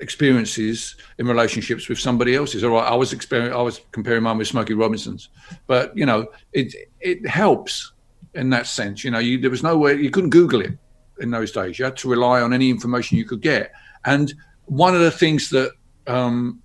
[0.00, 2.62] experiences in relationships with somebody else's.
[2.62, 5.30] All right, I was I was comparing mine with Smokey Robinson's,
[5.66, 7.94] but you know, it it helps
[8.34, 9.04] in that sense.
[9.04, 10.76] You know, you, there was no way you couldn't Google it
[11.20, 11.78] in those days.
[11.78, 13.72] You had to rely on any information you could get.
[14.04, 14.34] And
[14.66, 15.72] one of the things that
[16.06, 16.60] um,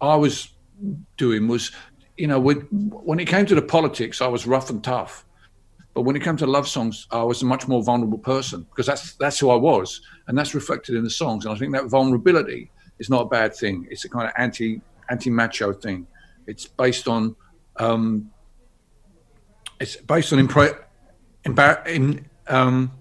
[0.00, 0.54] I was
[1.16, 1.72] doing was,
[2.18, 5.24] you know, when, it came to the politics, I was rough and tough.
[5.94, 8.86] But when it came to love songs, I was a much more vulnerable person because
[8.86, 11.44] that's that's who I was, and that's reflected in the songs.
[11.44, 13.86] And I think that vulnerability is not a bad thing.
[13.90, 16.06] It's a kind of anti anti macho thing.
[16.46, 17.34] It's based on
[17.76, 18.30] um,
[19.80, 22.92] it's based on embar- in, um,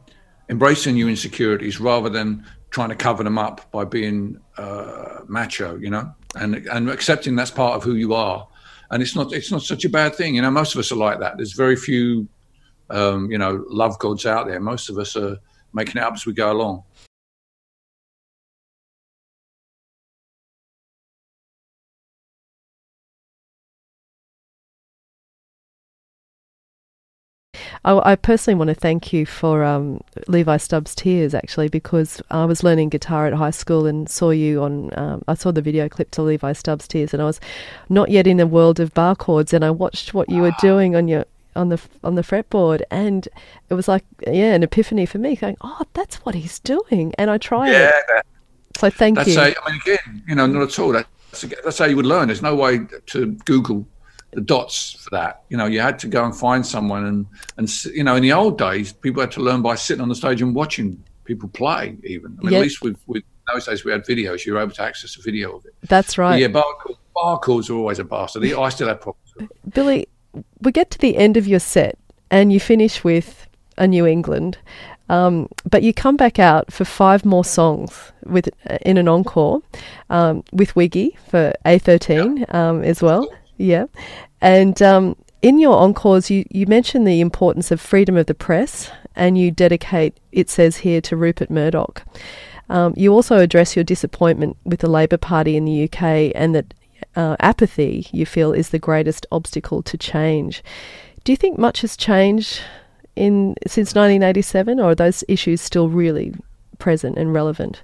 [0.49, 5.89] embracing your insecurities rather than trying to cover them up by being uh, macho, you
[5.89, 8.47] know, and and accepting that's part of who you are.
[8.91, 10.51] And it's not it's not such a bad thing, you know.
[10.51, 11.37] Most of us are like that.
[11.37, 12.27] There's very few,
[12.89, 14.59] um, you know, love gods out there.
[14.59, 15.37] Most of us are
[15.73, 16.83] making it up as we go along.
[27.87, 32.43] I, I personally want to thank you for um, Levi Stubbs' Tears, actually, because I
[32.43, 34.91] was learning guitar at high school and saw you on.
[34.99, 37.39] Um, I saw the video clip to Levi Stubbs' Tears, and I was
[37.87, 40.97] not yet in the world of bar chords, and I watched what you were doing
[40.97, 41.23] on your
[41.55, 43.25] on the on the fretboard, and
[43.69, 47.31] it was like yeah, an epiphany for me, going, oh, that's what he's doing, and
[47.31, 48.25] I tried Yeah, it.
[48.77, 49.39] So thank that's you.
[49.39, 50.91] how, I mean, again, you know, not at all.
[50.91, 52.27] That's, that's how you would learn.
[52.27, 53.87] There's no way to Google
[54.31, 55.43] the dots for that.
[55.49, 57.25] You know, you had to go and find someone, and
[57.57, 60.15] and you know, in the old days, people had to learn by sitting on the
[60.15, 61.97] stage and watching people play.
[62.03, 62.59] Even I mean, Yeah.
[62.59, 63.23] at least with with
[63.53, 64.45] those days we had videos.
[64.45, 65.73] You were able to access a video of it.
[65.83, 66.41] That's But right.
[66.41, 66.65] yeah, bar,
[67.15, 68.43] bar chords are always a bastard.
[68.43, 69.33] I still have problems.
[69.37, 69.49] with.
[69.73, 70.07] Billy,
[70.61, 71.97] we get to the end of your set
[72.29, 73.47] and you finish with
[73.77, 74.57] a New England,
[75.07, 79.61] um, but you come back out for five more songs with uh, in an encore
[80.09, 83.29] um, with Wiggy for A13 um, as well.
[83.57, 83.85] Yeah,
[84.41, 88.91] and um, in your encores, you you mention the importance of freedom of the press,
[89.15, 92.03] and you dedicate it says here to Rupert Murdoch.
[92.69, 96.73] Um, you also address your disappointment with the Labour Party in the UK and that
[97.15, 100.63] uh, apathy, you feel, is the greatest obstacle to change.
[101.23, 102.61] Do you think much has changed
[103.15, 106.33] in since 1987, or are those issues still really
[106.77, 107.83] present and relevant?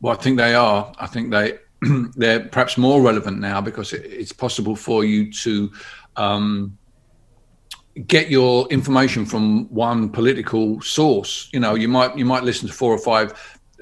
[0.00, 0.92] Well, I think they are.
[0.98, 1.58] I think they
[2.16, 5.72] they're perhaps more relevant now because it, it's possible for you to
[6.16, 6.76] um,
[8.06, 11.48] get your information from one political source.
[11.52, 13.32] You know, you might you might listen to four or five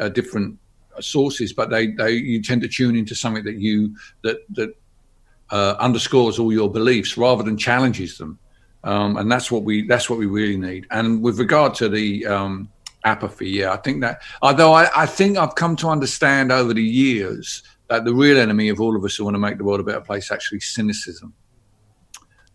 [0.00, 0.58] uh, different
[1.00, 4.70] sources, but they, they you tend to tune into something that you that that
[5.50, 8.38] uh, underscores all your beliefs rather than challenges them.
[8.84, 10.86] Um, and that's what we that's what we really need.
[10.90, 12.68] And with regard to the um,
[13.04, 16.82] apathy, yeah, I think that although I, I think I've come to understand over the
[16.82, 19.80] years that the real enemy of all of us who want to make the world
[19.80, 21.32] a better place actually cynicism.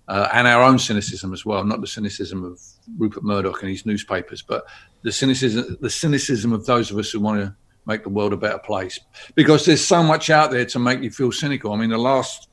[0.07, 2.59] Uh, and our own cynicism as well, not the cynicism of
[2.97, 4.65] Rupert Murdoch and his newspapers, but
[5.01, 7.55] the cynicism, the cynicism of those of us who want to
[7.85, 8.99] make the world a better place.
[9.35, 11.71] Because there's so much out there to make you feel cynical.
[11.71, 12.49] I mean, the last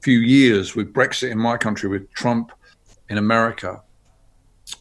[0.00, 2.52] few years with Brexit in my country, with Trump
[3.08, 3.82] in America,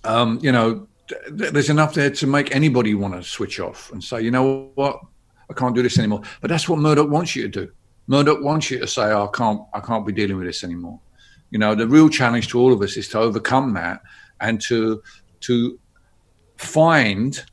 [0.04, 4.04] um, you know, th- there's enough there to make anybody want to switch off and
[4.04, 5.00] say, you know what,
[5.50, 6.22] I can't do this anymore.
[6.41, 7.72] But that's what Murdoch wants you to do.
[8.08, 11.00] Murdoch wants you to say, oh, I can't, I can't be dealing with this anymore.
[11.52, 14.02] You know, the real challenge to all of us is to overcome that
[14.39, 15.02] and to
[15.41, 15.80] to
[16.58, 17.43] find,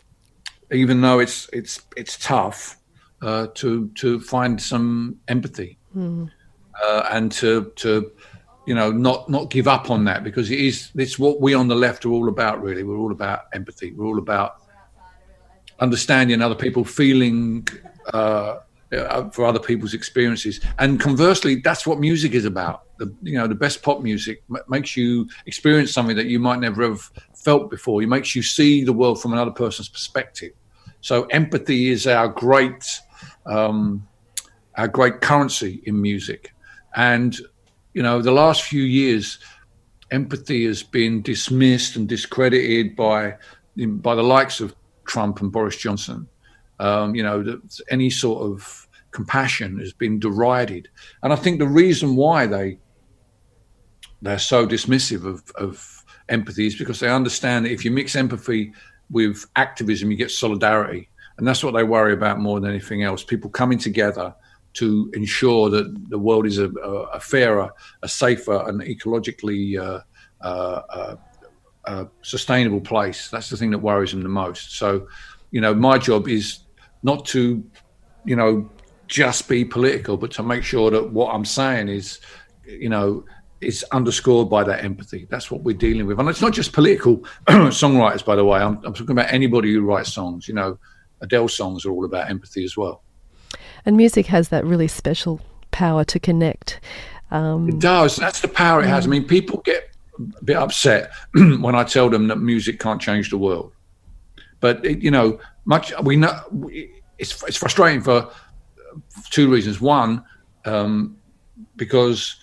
[0.71, 2.77] even though it's it's it's tough,
[3.23, 5.79] uh, to to find some empathy
[6.83, 8.11] uh, and to to
[8.67, 11.69] you know not not give up on that because it is it's what we on
[11.69, 12.63] the left are all about.
[12.63, 13.93] Really, we're all about empathy.
[13.93, 14.57] We're all about
[15.81, 17.67] understanding other people, feeling.
[18.13, 18.61] Uh,
[18.93, 22.85] uh, for other people's experiences, and conversely, that's what music is about.
[22.99, 26.61] The you know the best pop music m- makes you experience something that you might
[26.61, 28.01] never have felt before.
[28.01, 30.53] It makes you see the world from another person's perspective.
[31.01, 33.01] So empathy is our great
[33.45, 34.07] um,
[34.77, 36.55] our great currency in music,
[36.95, 37.37] and
[37.93, 39.39] you know the last few years,
[40.13, 43.35] empathy has been dismissed and discredited by
[43.77, 44.76] by the likes of
[45.07, 46.29] Trump and Boris Johnson
[46.79, 50.89] um, you know, that any sort of compassion has been derided.
[51.23, 52.79] And I think the reason why they
[54.23, 58.73] they're so dismissive of, of empathy is because they understand that if you mix empathy
[59.11, 61.09] with activism, you get solidarity.
[61.39, 63.23] And that's what they worry about more than anything else.
[63.23, 64.35] People coming together
[64.75, 67.71] to ensure that the world is a, a, a fairer,
[68.03, 70.01] a safer, and ecologically uh,
[70.41, 71.17] uh, uh,
[71.87, 73.29] uh, sustainable place.
[73.31, 74.77] That's the thing that worries them the most.
[74.77, 75.09] So,
[75.51, 76.61] you know, my job is
[77.03, 77.65] not to,
[78.25, 78.71] you know,
[79.07, 82.21] just be political, but to make sure that what I'm saying is,
[82.65, 83.25] you know,
[83.61, 85.27] is underscored by that empathy.
[85.31, 86.19] That's what we're dealing with.
[86.19, 87.19] And it's not just political
[87.49, 88.61] songwriters, by the way.
[88.61, 90.49] I'm, I'm talking about anybody who writes songs.
[90.49, 90.79] You know,
[91.21, 93.03] Adele songs are all about empathy as well.
[93.85, 96.81] And music has that really special power to connect.
[97.31, 98.17] Um, It does.
[98.17, 99.07] That's the power it has.
[99.07, 103.31] I mean, people get a bit upset when I tell them that music can't change
[103.31, 103.73] the world.
[104.61, 106.39] But it, you know, much we know
[107.19, 108.31] it's it's frustrating for
[109.31, 109.81] two reasons.
[109.81, 110.25] One,
[110.65, 111.17] um,
[111.77, 112.37] because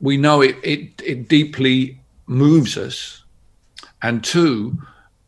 [0.00, 3.24] we know it, it it deeply moves us,
[4.02, 4.76] and two,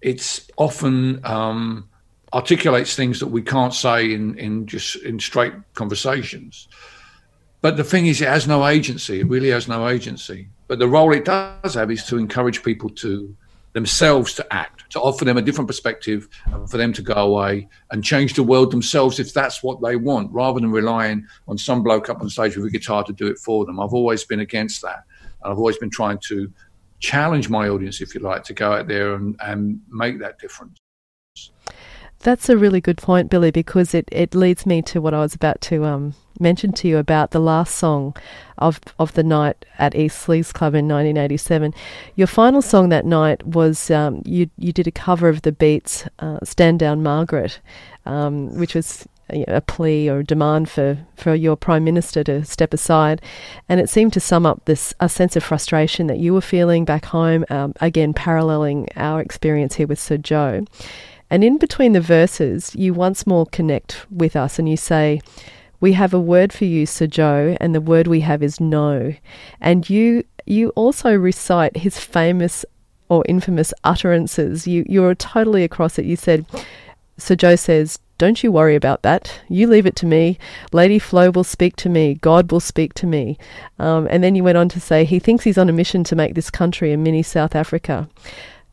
[0.01, 1.89] it's often um,
[2.33, 6.69] articulates things that we can't say in in just in straight conversations.
[7.61, 9.21] But the thing is, it has no agency.
[9.21, 10.49] It really has no agency.
[10.69, 13.35] But the role it does have is to encourage people to
[13.73, 16.29] themselves to act, to offer them a different perspective,
[16.69, 20.31] for them to go away and change the world themselves if that's what they want,
[20.33, 23.39] rather than relying on some bloke up on stage with a guitar to do it
[23.39, 23.81] for them.
[23.81, 25.05] I've always been against that.
[25.43, 26.53] And I've always been trying to
[26.99, 30.79] challenge my audience, if you like, to go out there and, and make that difference.
[32.21, 35.35] That's a really good point, Billy, because it, it leads me to what I was
[35.35, 38.17] about to um, mention to you about the last song
[38.59, 41.73] of of the night at East Sleaze Club in 1987.
[42.17, 46.07] Your final song that night was um, you you did a cover of the Beats'
[46.19, 47.61] uh, "Stand Down, Margaret,"
[48.05, 52.73] um, which was a plea or a demand for, for your prime minister to step
[52.73, 53.21] aside,
[53.69, 56.85] and it seemed to sum up this a sense of frustration that you were feeling
[56.85, 57.45] back home.
[57.51, 60.65] Um, again, paralleling our experience here with Sir Joh,
[61.31, 65.21] and in between the verses, you once more connect with us, and you say,
[65.81, 69.15] "We have a word for you, Sir Joh, and the word we have is no."
[69.61, 72.65] And you you also recite his famous
[73.09, 74.67] or infamous utterances.
[74.67, 76.05] You you're totally across it.
[76.05, 76.47] You said.
[77.21, 79.41] Sir Joh says, don't you worry about that.
[79.49, 80.39] You leave it to me.
[80.73, 82.15] Lady Flo will speak to me.
[82.15, 83.39] God will speak to me.
[83.79, 86.17] Um, and then you went on to say he thinks he's on a mission to
[86.17, 88.09] make this country a mini South Africa.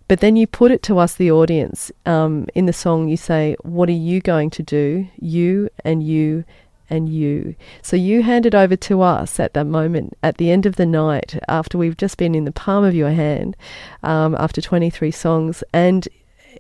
[0.08, 1.91] But then you put it to us, the audience.
[2.06, 5.08] Um, in the song, you say, What are you going to do?
[5.20, 6.45] You and you
[6.89, 7.56] and you.
[7.82, 10.86] So you hand it over to us at that moment, at the end of the
[10.86, 13.58] night, after we've just been in the palm of your hand,
[14.03, 15.64] um, after 23 songs.
[15.74, 16.08] And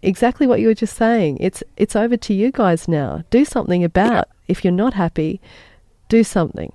[0.01, 1.37] exactly what you were just saying.
[1.39, 3.23] It's it's over to you guys now.
[3.29, 4.29] Do something about.
[4.47, 5.41] If you're not happy,
[6.09, 6.71] do something.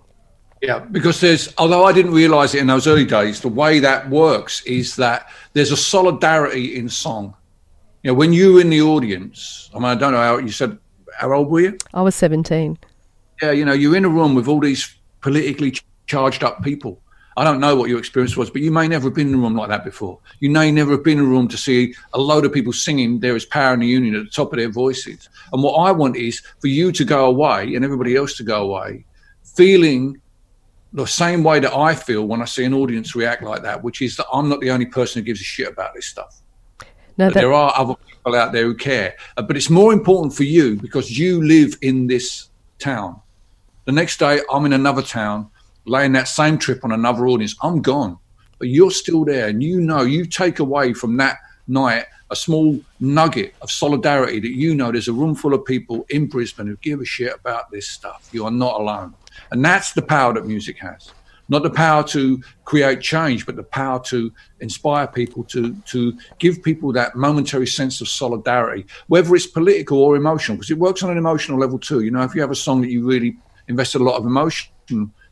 [0.62, 4.11] Yeah, because there's although I didn't realise it in those early days, the way that
[4.11, 7.34] works is that there's a solidarity in song.
[8.02, 10.78] You know, when you're in the audience, I mean, I don't know how you said.
[11.18, 11.78] How old were you?
[11.92, 12.78] I was 17.
[13.42, 17.00] Yeah, you know, you're in a room with all these politically charged up people
[17.40, 19.38] I don't know what your experience was, but you may never have been in a
[19.38, 20.18] room like that before.
[20.40, 23.20] You may never have been in a room to see a load of people singing
[23.20, 25.28] "There Is Power in the Union" at the top of their voices.
[25.52, 28.62] And what I want is for you to go away and everybody else to go
[28.62, 29.06] away,
[29.42, 30.20] feeling
[30.93, 34.03] the same way that I feel when I see an audience react like that, which
[34.03, 36.41] is that I'm not the only person who gives a shit about this stuff.
[37.16, 40.34] No, that- there are other people out there who care, uh, but it's more important
[40.34, 43.20] for you because you live in this town.
[43.84, 45.49] The next day, I'm in another town
[45.86, 48.18] laying that same trip on another audience, I'm gone.
[48.59, 52.78] But you're still there, and you know you take away from that night a small
[53.01, 56.76] nugget of solidarity that you know there's a room full of people in Brisbane who
[56.76, 58.28] give a shit about this stuff.
[58.32, 59.14] You are not alone.
[59.51, 61.12] And that's the power that music has.
[61.49, 66.62] Not the power to create change, but the power to inspire people, to, to give
[66.62, 71.11] people that momentary sense of solidarity, whether it's political or emotional, because it works on
[71.11, 72.03] an emotional level too.
[72.03, 73.36] You know, if you have a song that you really
[73.66, 74.70] invested a lot of emotion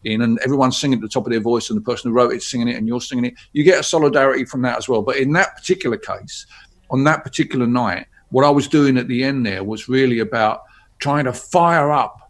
[0.04, 2.32] in and everyone's singing at the top of their voice and the person who wrote
[2.32, 5.02] it singing it and you're singing it you get a solidarity from that as well
[5.02, 6.46] but in that particular case
[6.90, 10.62] on that particular night what i was doing at the end there was really about
[10.98, 12.27] trying to fire up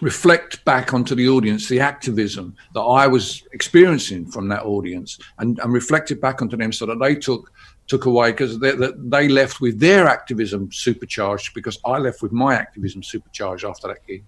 [0.00, 5.58] reflect back onto the audience the activism that i was experiencing from that audience and,
[5.58, 7.52] and reflect it back onto them so that they took
[7.86, 12.54] took away because they, they left with their activism supercharged because i left with my
[12.54, 14.24] activism supercharged after that gig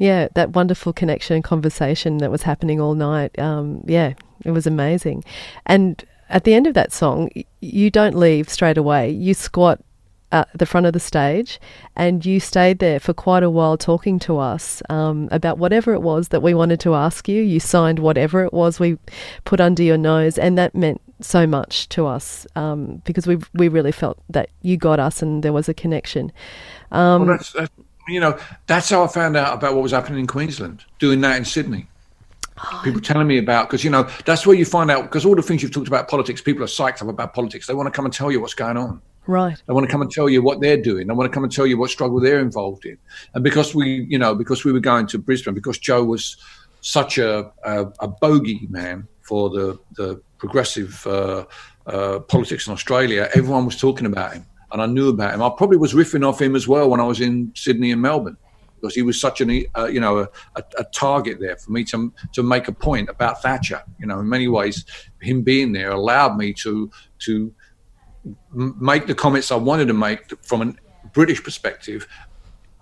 [0.00, 3.38] yeah, that wonderful connection and conversation that was happening all night.
[3.38, 4.14] Um, yeah,
[4.46, 5.24] it was amazing.
[5.66, 7.28] And at the end of that song,
[7.60, 9.10] you don't leave straight away.
[9.10, 9.78] You squat
[10.32, 11.60] at the front of the stage
[11.96, 16.02] and you stayed there for quite a while talking to us um, about whatever it
[16.02, 17.42] was that we wanted to ask you.
[17.42, 18.98] You signed whatever it was we
[19.44, 23.68] put under your nose, and that meant so much to us um, because we we
[23.68, 26.32] really felt that you got us and there was a connection.
[26.92, 27.70] Um, well, that's, that's
[28.10, 31.36] you know, that's how I found out about what was happening in Queensland, doing that
[31.36, 31.86] in Sydney.
[32.84, 35.42] People telling me about, because, you know, that's where you find out, because all the
[35.42, 37.66] things you've talked about politics, people are psyched up about politics.
[37.66, 39.00] They want to come and tell you what's going on.
[39.26, 39.62] Right.
[39.66, 41.06] They want to come and tell you what they're doing.
[41.06, 42.98] They want to come and tell you what struggle they're involved in.
[43.34, 46.36] And because we, you know, because we were going to Brisbane, because Joh was
[46.80, 51.44] such a, a, a bogey man for the, the progressive uh,
[51.86, 55.42] uh, politics in Australia, everyone was talking about him and I knew about him.
[55.42, 58.36] I probably was riffing off him as well when I was in Sydney and Melbourne
[58.80, 61.84] because he was such an uh, you know a, a, a, target there for me
[61.84, 63.82] to to make a point about Thatcher.
[63.98, 64.84] You know, in many ways,
[65.20, 66.90] him being there allowed me to
[67.20, 67.52] to
[68.52, 70.74] make the comments I wanted to make from a
[71.12, 72.06] British perspective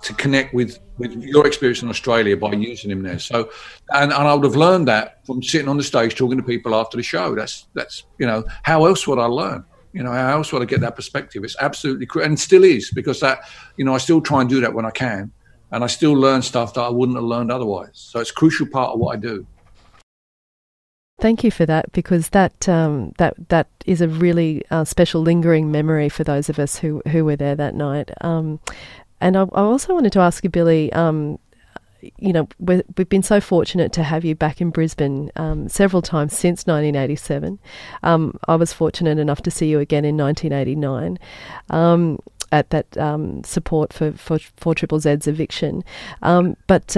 [0.03, 3.19] to connect with, with your experience in Australia by using him there.
[3.19, 3.51] So,
[3.93, 6.75] and, and I would have learned that from sitting on the stage talking to people
[6.75, 7.35] after the show.
[7.35, 9.65] That's that's you know how else would I learn?
[9.93, 11.43] You know, how else would I get that perspective.
[11.45, 13.41] It's absolutely and still is because that,
[13.77, 15.33] you know, I still try and do that when I can,
[15.73, 17.91] and I still learn stuff that I wouldn't have learned otherwise.
[17.95, 19.47] So it's a crucial part of what I do.
[21.21, 25.73] Thank you for that because that um, that that is a really uh, special lingering
[25.73, 28.11] memory for those of us who who were there that night.
[28.21, 28.61] Um,
[29.21, 30.93] and I, I, also wanted to ask you, Billy.
[30.93, 31.41] Um,
[32.19, 36.01] you know, we have been so fortunate to have you back in Brisbane um, several
[36.01, 37.59] times since 1987.
[38.05, 41.19] Um, I was fortunate enough to see you again in 1989
[41.71, 42.21] um,
[42.53, 42.87] at that
[43.45, 44.39] support for, for,
[44.77, 45.83] Triple Z's eviction.
[46.23, 46.97] But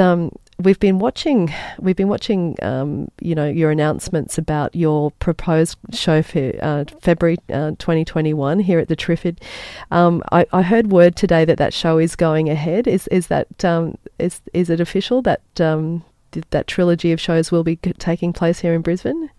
[0.60, 6.22] we've been watching we've been watching um, you know your announcements about your proposed show
[6.22, 9.38] for uh, February uh, 2021 here at the Triffid.
[9.90, 12.86] Um, I, I, heard word today that that show is going ahead.
[12.86, 16.04] Is is that um, is is it official that um,
[16.50, 19.30] that trilogy of shows will be taking place here in Brisbane?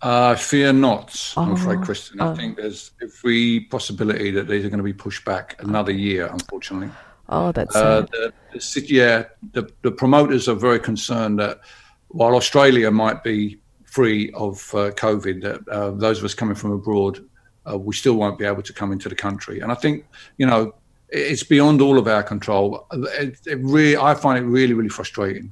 [0.00, 2.20] Uh, fear not, I'm afraid, Oh, Kristen.
[2.20, 2.34] I oh.
[2.34, 6.90] think there's every possibility that these are going to be pushed back another year, unfortunately.
[7.34, 11.60] Oh, that's Uh, the, the, yeah, the, the promoters are very concerned that
[12.08, 16.72] while Australia might be free of uh, COVID, that uh, those of us coming from
[16.72, 17.24] abroad,
[17.66, 19.60] uh, we still won't be able to come into the country.
[19.60, 20.04] And I think,
[20.36, 20.74] you know,
[21.08, 22.86] it's beyond all of our control.
[22.92, 25.50] It, it really, I find it really, really frustrating.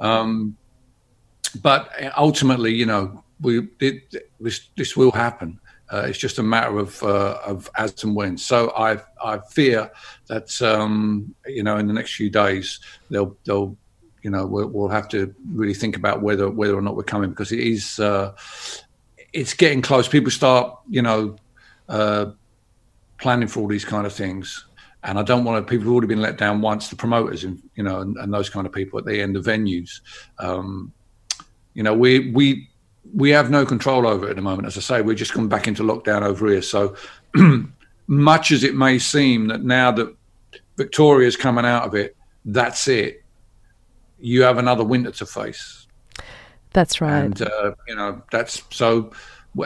[0.00, 0.56] Um,
[1.62, 5.58] but ultimately, you know, we it, this this will happen.
[5.92, 8.38] Uh, it's just a matter of uh, of as and when.
[8.38, 9.90] So I I fear
[10.28, 12.80] that um, you know in the next few days
[13.10, 13.76] they'll they'll
[14.22, 17.30] you know we'll, we'll have to really think about whether whether or not we're coming
[17.30, 18.32] because it is uh,
[19.32, 20.06] it's getting close.
[20.06, 21.36] People start you know
[21.88, 22.26] uh,
[23.18, 24.66] planning for all these kind of things.
[25.02, 25.70] And I don't want to.
[25.70, 26.88] People have already been let down once.
[26.88, 29.46] The promoters, and you know, and, and those kind of people at the end of
[29.46, 30.00] venues.
[30.38, 30.92] Um,
[31.72, 32.69] you know, we we
[33.14, 34.66] we have no control over it at the moment.
[34.66, 36.62] As I say, we're just coming back into lockdown over here.
[36.62, 36.96] So
[38.06, 40.14] much as it may seem that now that
[40.76, 43.22] Victoria's coming out of it, that's it.
[44.18, 45.86] You have another winter to face,
[46.72, 47.20] that's right.
[47.20, 49.12] and uh, you know that's so.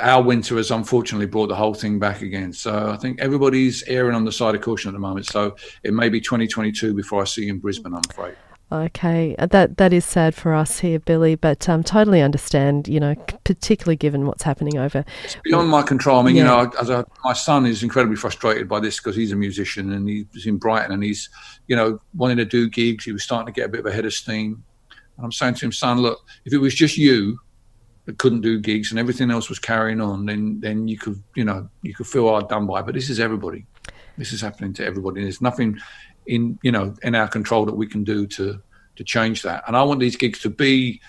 [0.01, 2.55] Our winter has unfortunately brought the whole thing back again.
[2.55, 5.27] So I think everybody's erring on the side of caution at the moment.
[5.27, 7.93] So it may be 2022 before I see you in Brisbane.
[7.93, 8.35] I'm afraid.
[8.73, 12.89] Okay, uh, that that is sad for us here, Billy, but um, totally understand.
[12.89, 15.05] You know, particularly given what's happening over.
[15.45, 16.19] beyond my control.
[16.19, 19.33] I mean, you know, as a, my son is incredibly frustrated by this because he's
[19.33, 21.29] a musician and he's in Brighton and he's,
[21.67, 23.05] you know, wanting to do gigs.
[23.05, 24.65] He was starting to get a bit of a head of steam.
[25.17, 27.39] And I'm saying to him, son, look, if it was just you
[28.07, 31.45] that couldn't do gigs and everything else was carrying on, then then you could, you
[31.45, 32.81] know, you could feel hard done by.
[32.81, 33.67] But this is everybody.
[34.17, 35.23] This is happening to everybody.
[35.23, 35.79] There's nothing
[36.27, 38.61] in, you know, in our control that we can do to
[38.97, 39.65] to change that.
[39.67, 41.01] And I want these gigs to be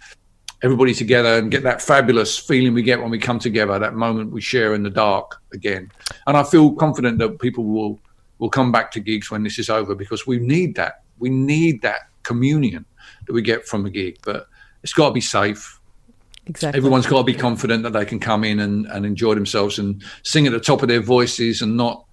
[0.63, 4.31] everybody together and get that fabulous feeling we get when we come together, that moment
[4.31, 5.91] we share in the dark again.
[6.25, 7.99] And I feel confident that people will
[8.39, 11.03] will come back to gigs when this is over because we need that.
[11.19, 12.85] We need that communion
[13.27, 14.17] that we get from a gig.
[14.23, 14.47] But
[14.83, 15.79] it's got to be safe.
[16.47, 16.77] Exactly.
[16.77, 20.03] Everyone's got to be confident that they can come in and, and enjoy themselves and
[20.23, 22.04] sing at the top of their voices and not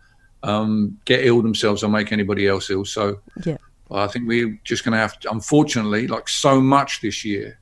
[0.43, 2.84] um, get ill themselves or make anybody else ill.
[2.84, 3.59] So Yeah.
[3.90, 7.59] I think we're just going to have to, unfortunately, like so much this year,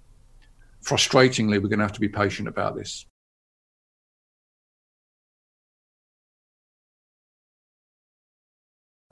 [0.84, 3.06] frustratingly, we're going to have to be patient about this.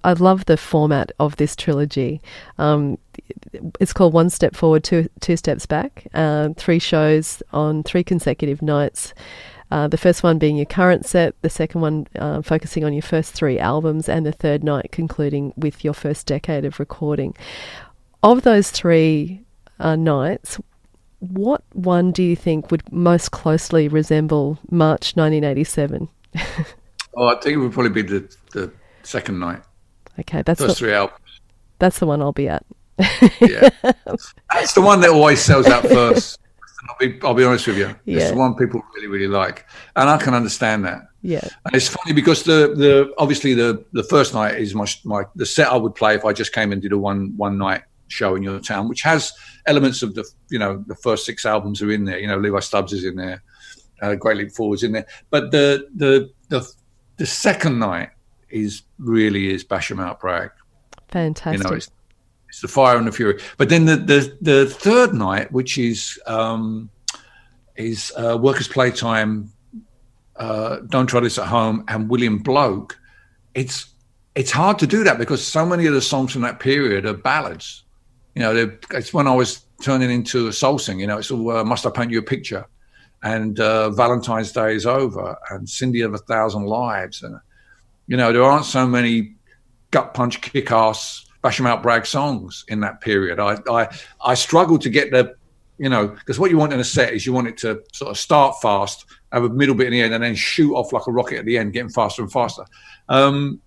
[0.05, 2.23] I love the format of this trilogy.
[2.57, 2.99] Um,
[3.81, 6.07] it's called One Step Forward, Two, two Steps Back.
[6.15, 9.13] Uh, three shows on three consecutive nights.
[9.71, 13.03] Uh, the first one being your current set, the second one uh, focusing on your
[13.03, 17.35] first three albums, and the third night concluding with your first decade of recording.
[18.23, 19.43] Of those three
[19.79, 20.59] uh, nights,
[21.21, 26.09] what one do you think would most closely resemble March 1987?
[27.17, 29.63] Oh, I think it would probably be the, the second night,
[30.21, 31.41] Okay, that's first the, three albums.
[31.79, 32.65] that's the one I'll be at.
[33.41, 33.69] Yeah,
[34.53, 36.39] that's the one that always sells out first.
[36.89, 37.95] I'll be, I'll be honest with you.
[38.07, 39.67] It's the one people really, really like,
[39.97, 41.03] and I can understand that.
[41.23, 41.47] Yeah.
[41.65, 45.47] And it's funny because the the obviously the the first night is my my the
[45.47, 48.37] set I would play if I just came and did a one one night show
[48.37, 49.33] in your town, which has
[49.67, 52.19] elements of the you know the first six albums are in there.
[52.19, 53.43] You know, Levi Stubbs is in there,
[54.01, 56.67] uh, Great Leap Forward's in there, but the the the
[57.17, 58.11] the second night
[58.49, 60.51] is really is Bash 'em Out Bragg.
[60.53, 61.69] You Fantastic.
[61.69, 61.91] know, it's
[62.49, 63.41] it's the fire and the fury.
[63.57, 66.91] But then the the, the third night, which is um,
[67.77, 69.53] is uh, Workers' Playtime,
[70.37, 72.99] uh, Don't Try This at Home, and William Bloke.
[73.55, 73.87] It's
[74.35, 77.15] it's hard to do that because so many of the songs from that period are
[77.15, 77.85] ballads.
[78.35, 81.01] You know, it's when I was turning into a soul singer.
[81.01, 82.67] You know, it's all uh, "Must I Paint You a Picture,"
[83.23, 87.39] and uh, "Valentine's Day is Over," and "Cindy of a Thousand Lives," and
[88.07, 89.35] you know, there aren't so many
[89.91, 93.39] gut punch, kick ass, bash 'em out, Bragg songs in that period.
[93.39, 93.89] I I
[94.25, 95.35] I struggled to get the,
[95.79, 98.11] you know, because what you want in a set is you want it to sort
[98.11, 101.07] of start fast, have a middle bit in the end, and then shoot off like
[101.07, 102.65] a rocket at the end, getting faster and faster.
[103.09, 103.61] Um,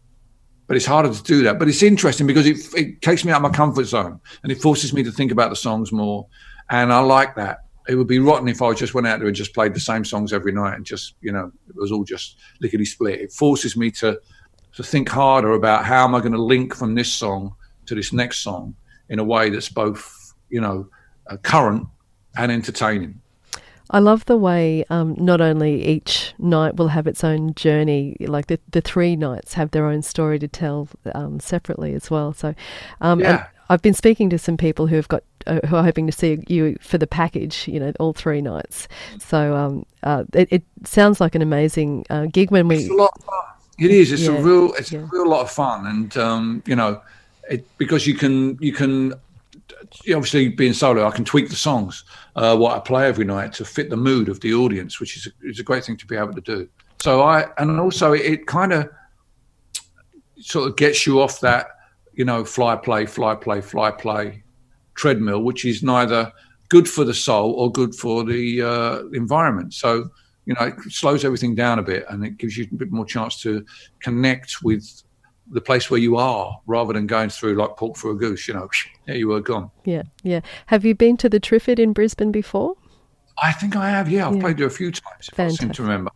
[0.67, 1.59] but it's harder to do that.
[1.59, 4.61] But it's interesting because it, it takes me out of my comfort zone and it
[4.61, 6.27] forces me to think about the songs more.
[6.69, 7.65] And I like that.
[7.89, 10.05] It would be rotten if I just went out there and just played the same
[10.05, 13.19] songs every night and just, you know, it was all just lickety split.
[13.19, 14.17] It forces me to
[14.73, 17.53] to think harder about how am I going to link from this song
[17.85, 18.75] to this next song
[19.09, 20.87] in a way that's both, you know,
[21.27, 21.87] uh, current
[22.37, 23.21] and entertaining.
[23.93, 28.47] I love the way um, not only each night will have its own journey, like
[28.47, 32.31] the, the three nights have their own story to tell um, separately as well.
[32.33, 32.55] So,
[33.01, 33.47] um, Yeah.
[33.69, 36.43] I've been speaking to some people who have got uh, who are hoping to see
[36.49, 38.89] you for the package, you know, all three nights.
[39.19, 42.75] So um, uh, it, it sounds like an amazing uh, gig when we.
[42.79, 43.33] It's a lot of fun.
[43.79, 44.11] It is.
[44.11, 44.73] It's Yeah, a real.
[44.73, 44.99] It's yeah.
[44.99, 47.01] a real lot of fun, and um, you know,
[47.49, 49.13] it because you can you can
[50.13, 52.03] obviously being solo, I can tweak the songs
[52.35, 55.27] uh, what I play every night to fit the mood of the audience, which is
[55.27, 56.69] a, is a great thing to be able to do.
[57.01, 58.89] So I and also it, it kind of
[60.39, 61.67] sort of gets you off that
[62.13, 64.43] you know fly play fly play fly play
[64.95, 66.31] treadmill, which is neither
[66.69, 69.73] good for the soul or good for the uh, environment.
[69.73, 70.09] So
[70.45, 73.05] you know, it slows everything down a bit and it gives you a bit more
[73.05, 73.65] chance to
[73.99, 75.03] connect with
[75.49, 78.53] the place where you are rather than going through like pork for a goose, you
[78.53, 78.69] know,
[79.05, 79.71] there you were gone.
[79.85, 80.41] Yeah, yeah.
[80.67, 82.75] Have you been to the Triffid in Brisbane before?
[83.41, 84.27] I think I have, yeah.
[84.27, 84.41] I've Yeah.
[84.41, 86.11] played there a few times, if I seem to remember.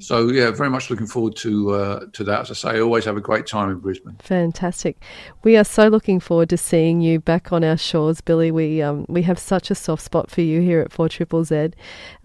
[0.00, 2.40] So, yeah, very much looking forward to uh, to that.
[2.40, 4.16] As I say, I always have a great time in Brisbane.
[4.20, 5.02] Fantastic.
[5.44, 8.50] We are so looking forward to seeing you back on our shores, Billy.
[8.50, 11.70] We um, we have such a soft spot for you here at Four Triple Z,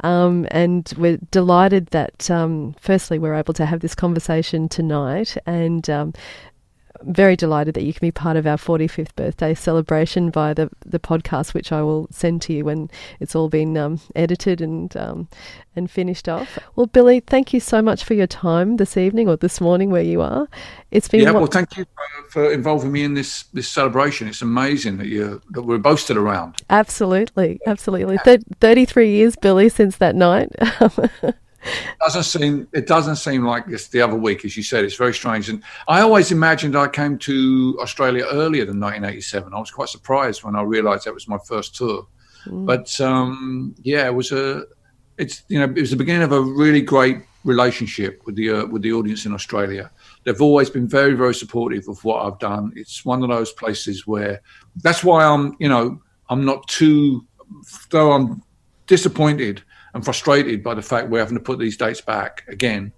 [0.03, 5.89] um, and we're delighted that um, firstly we're able to have this conversation tonight, and
[5.89, 6.13] um,
[7.01, 10.99] very delighted that you can be part of our 45th birthday celebration via the the
[10.99, 12.89] podcast, which I will send to you when
[13.19, 15.27] it's all been um, edited and um,
[15.75, 16.59] and finished off.
[16.75, 20.03] Well, Billy, thank you so much for your time this evening or this morning where
[20.03, 20.47] you are.
[20.91, 24.27] It's been Yeah, well, thank you for, for involving me in this this celebration.
[24.27, 26.61] It's amazing that you that we're both still around.
[26.69, 28.17] Absolutely, absolutely.
[28.19, 30.51] Thir- Thirty-three years, Billy, since that night.
[31.99, 34.83] doesn't seem it doesn't seem like it's the other week, as you said.
[34.83, 39.53] It's very strange, and I always imagined I came to Australia earlier than 1987.
[39.53, 42.07] I was quite surprised when I realised that was my first tour.
[42.45, 44.65] But um, yeah, it was a
[45.17, 48.65] it's you know it was the beginning of a really great relationship with the uh,
[48.65, 49.91] with the audience in Australia.
[50.23, 52.73] They've always been very very supportive of what I've done.
[52.75, 54.41] It's one of those places where
[54.77, 57.25] that's why I'm you know I'm not too
[57.89, 58.43] though I'm
[58.87, 59.63] disappointed
[59.93, 62.91] and frustrated by the fact we're having to put these dates back again.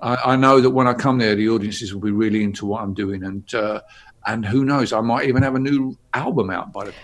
[0.00, 2.82] I, I know that when I come there, the audiences will be really into what
[2.82, 3.80] I'm doing, and uh,
[4.26, 6.94] and who knows, I might even have a new album out by the.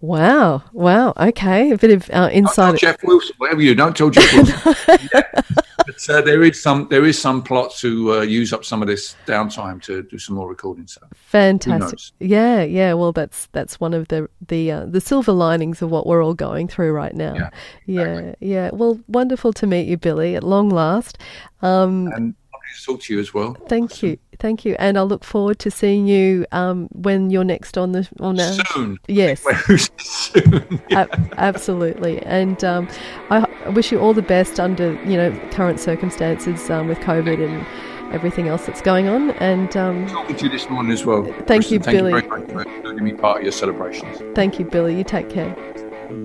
[0.00, 1.12] wow, wow.
[1.16, 2.78] Okay, a bit of uh, insight.
[2.78, 4.74] Jeff Wilson, whatever you don't tell Jeff Wilson.
[5.86, 8.88] But uh, there is some there is some plot to uh, use up some of
[8.88, 10.86] this downtime to do some more recording.
[10.86, 12.14] So Fantastic.
[12.18, 12.92] Yeah, yeah.
[12.94, 16.34] Well, that's that's one of the the uh, the silver linings of what we're all
[16.34, 17.34] going through right now.
[17.34, 17.50] Yeah,
[17.86, 18.70] yeah, yeah.
[18.72, 21.18] Well, wonderful to meet you, Billy, at long last.
[21.62, 23.56] Um, and lovely to talk to you as well.
[23.68, 27.76] thank you, thank you, and I look forward to seeing you um, when you're next
[27.78, 29.42] on the on our Soon, Yes.
[29.98, 30.80] soon.
[30.90, 32.22] Ab- absolutely.
[32.22, 32.88] And um,
[33.30, 36.98] I h- I wish you all the best under you know current circumstances um, with
[37.00, 37.66] COVID and
[38.14, 39.30] everything else that's going on.
[39.32, 41.24] And um, Talking to you this morning as well.
[41.46, 42.12] Thank you, Thank Billy.
[42.12, 44.18] you very much for letting me part of your celebrations.
[44.34, 44.96] thank you, Billy.
[44.96, 45.54] You take care.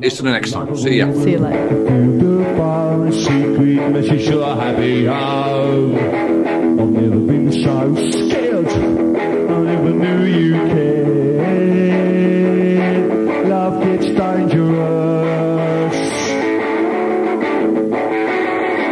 [0.04, 0.76] It's to the next time.
[0.78, 1.12] See ya.
[1.14, 1.72] See you later.
[7.52, 8.68] Been so scared.
[8.68, 11.48] I never knew you cared.
[13.48, 15.98] Love gets dangerous.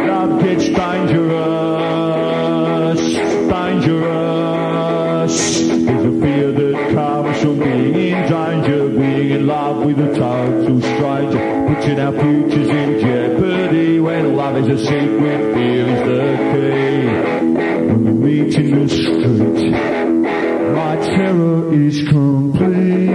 [0.08, 1.40] Love gets dangerous.
[3.48, 5.34] Dangerous.
[5.60, 10.80] There's a fear that comes from being in danger, being in love with a total
[10.80, 15.86] stranger, putting our futures in jeopardy when love is a secret, fear
[18.56, 19.72] in the street,
[20.74, 23.09] my terror is complete.